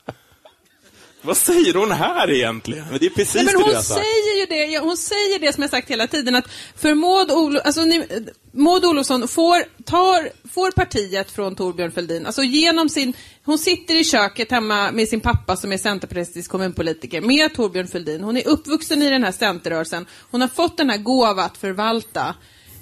[1.28, 2.86] Vad säger hon här egentligen?
[2.89, 3.99] Men det är precis Nej, men det hon jag har sagt.
[3.99, 7.59] säger ju det, hon säger det som jag sagt hela tiden, att för Maud, Olo,
[7.59, 8.07] alltså, ni,
[8.51, 13.13] Maud Olofsson får, tar, får partiet från Torbjörn Fälldin, alltså genom sin,
[13.45, 18.23] hon sitter i köket hemma med sin pappa som är centerpartistisk kommunpolitiker, med Torbjörn Fälldin.
[18.23, 22.36] Hon är uppvuxen i den här centerrörelsen, hon har fått den här gåva att förvalta.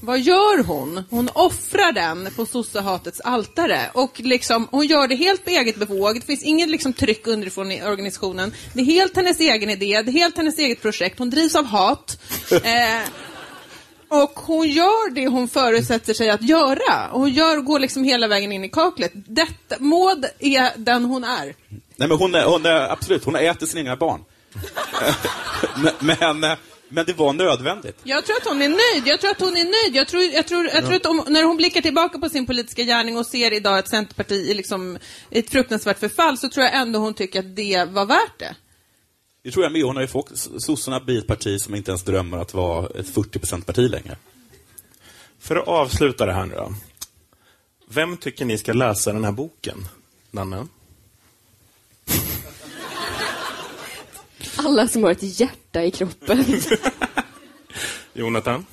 [0.05, 1.03] Vad gör hon?
[1.09, 3.79] Hon offrar den på sossehatets altare.
[3.93, 6.15] Och liksom, hon gör det helt på eget bevåg.
[6.15, 8.53] Det finns inget liksom tryck underifrån i organisationen.
[8.73, 11.19] Det är helt hennes egen idé, det är helt hennes eget projekt.
[11.19, 12.17] Hon drivs av hat.
[12.51, 13.01] Eh,
[14.07, 17.07] Och hon gör det hon förutsätter sig att göra.
[17.11, 19.11] Hon gör, går liksom hela vägen in i kaklet.
[19.13, 21.45] Detta, Maud är den hon är.
[21.95, 24.21] Nej, men hon är, hon är, absolut, hon ätit sina egna barn.
[26.01, 26.57] men, men,
[26.89, 27.99] men det var nödvändigt.
[28.03, 29.07] Jag tror att hon är nöjd.
[29.07, 29.95] Jag tror att hon är nöjd.
[29.95, 32.83] Jag tror, jag tror, jag tror att om, när hon blickar tillbaka på sin politiska
[32.83, 34.97] gärning och ser idag ett Centerparti i liksom,
[35.29, 38.55] i ett fruktansvärt förfall, så tror jag ändå hon tycker att det var värt det.
[39.43, 39.83] Det tror jag med.
[39.83, 43.15] Hon har ju fått, sossarna blir ett parti som inte ens drömmer att vara ett
[43.15, 44.17] 40%-parti längre.
[45.39, 46.73] För att avsluta det här nu då.
[47.89, 49.87] Vem tycker ni ska läsa den här boken?
[50.31, 50.67] Nanne?
[54.65, 56.45] Alla som har ett hjärta i kroppen.
[58.13, 58.65] Jonathan?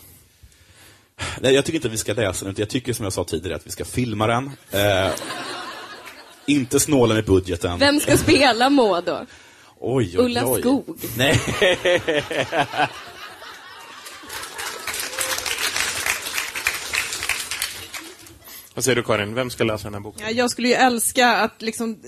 [1.41, 3.25] Nej, jag tycker inte att vi ska läsa den, utan jag tycker som jag sa
[3.25, 4.51] tidigare att vi ska filma den.
[4.71, 5.11] Eh,
[6.47, 7.79] inte snåla med budgeten.
[7.79, 9.27] Vem ska spela Maud då?
[9.81, 10.61] Oj, oj, Ulla oj.
[10.61, 10.99] Skog.
[11.17, 11.41] Nej.
[18.75, 19.35] Vad säger du Karin?
[19.35, 20.23] Vem ska läsa den här boken?
[20.27, 21.99] Ja, jag skulle ju älska att liksom,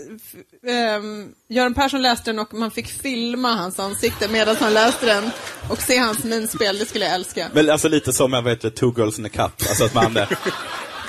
[0.68, 5.30] ehm, Göran Persson läste den och man fick filma hans ansikte medan han läste den
[5.70, 7.50] och se hans minspel, det skulle jag älska.
[7.54, 9.68] Men alltså lite som, jag vet inte, Two Girls in a Cup.
[9.68, 10.14] Alltså att man...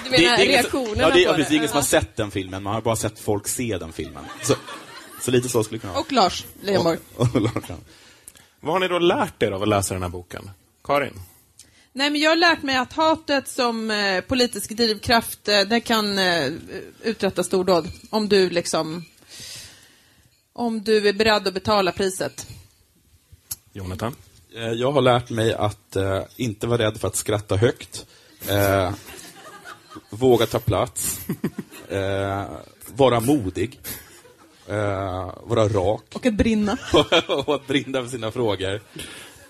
[0.05, 1.55] Du menar ingen som- reaktionerna ja, det, är- på precis, det?
[1.55, 4.23] ingen som har sett den filmen, man har bara sett folk se den filmen.
[4.43, 4.53] Så,
[5.21, 6.01] så lite så skulle det kunna vara.
[6.01, 6.97] Och Lars Leijonborg.
[7.15, 7.53] Och- och Lars.
[8.59, 10.49] Vad har ni då lärt er av att läsa den här boken?
[10.83, 11.19] Karin?
[11.97, 16.17] Nej, men jag har lärt mig att hatet som eh, politisk drivkraft, eh, det kan
[16.19, 16.51] eh,
[17.03, 17.87] uträtta stordåd.
[18.09, 19.05] Om du liksom,
[20.53, 22.47] om du är beredd att betala priset.
[23.73, 24.15] Jonathan?
[24.55, 28.05] Eh, Jag har lärt mig att eh, inte vara rädd för att skratta högt.
[28.49, 28.93] Eh,
[30.09, 31.19] våga ta plats.
[31.89, 32.43] Eh,
[32.95, 33.79] vara modig.
[34.67, 36.03] Eh, vara rak.
[36.13, 36.77] Och att brinna.
[37.27, 38.81] och att brinna för sina frågor.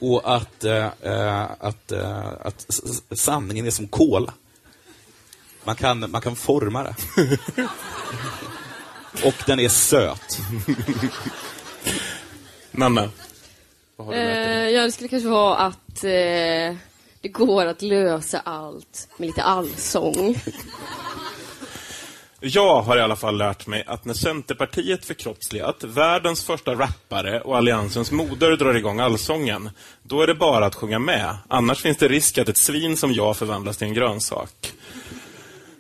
[0.05, 2.79] Och att, eh, eh, att, eh, att
[3.15, 4.31] sanningen är som kol.
[5.63, 6.95] Man kan, man kan forma det.
[9.27, 10.39] och den är söt.
[12.85, 13.09] Dig?
[14.13, 16.75] Eh, ja, det skulle kanske vara att eh,
[17.21, 20.39] det går att lösa allt med lite allsång.
[22.47, 27.57] Jag har i alla fall lärt mig att när Centerpartiet förkroppsligat, världens första rappare och
[27.57, 29.69] Alliansens moder drar igång allsången,
[30.03, 31.37] då är det bara att sjunga med.
[31.47, 34.73] Annars finns det risk att ett svin som jag förvandlas till en grönsak.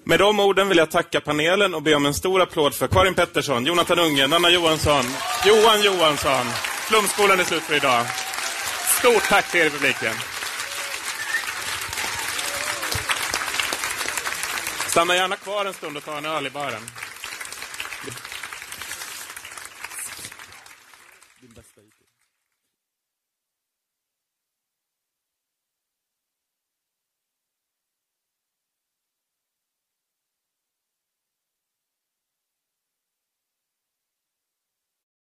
[0.03, 3.13] Med de orden vill jag tacka panelen och be om en stor applåd för Karin
[3.13, 5.03] Pettersson, Jonathan Unge, Nanna Johansson,
[5.45, 6.45] Johan Johansson.
[6.89, 8.05] Flumskolan är slut för idag.
[8.99, 10.13] Stort tack till er i publiken.
[14.95, 16.81] Stanna gärna kvar en stund och ta en öl i baren.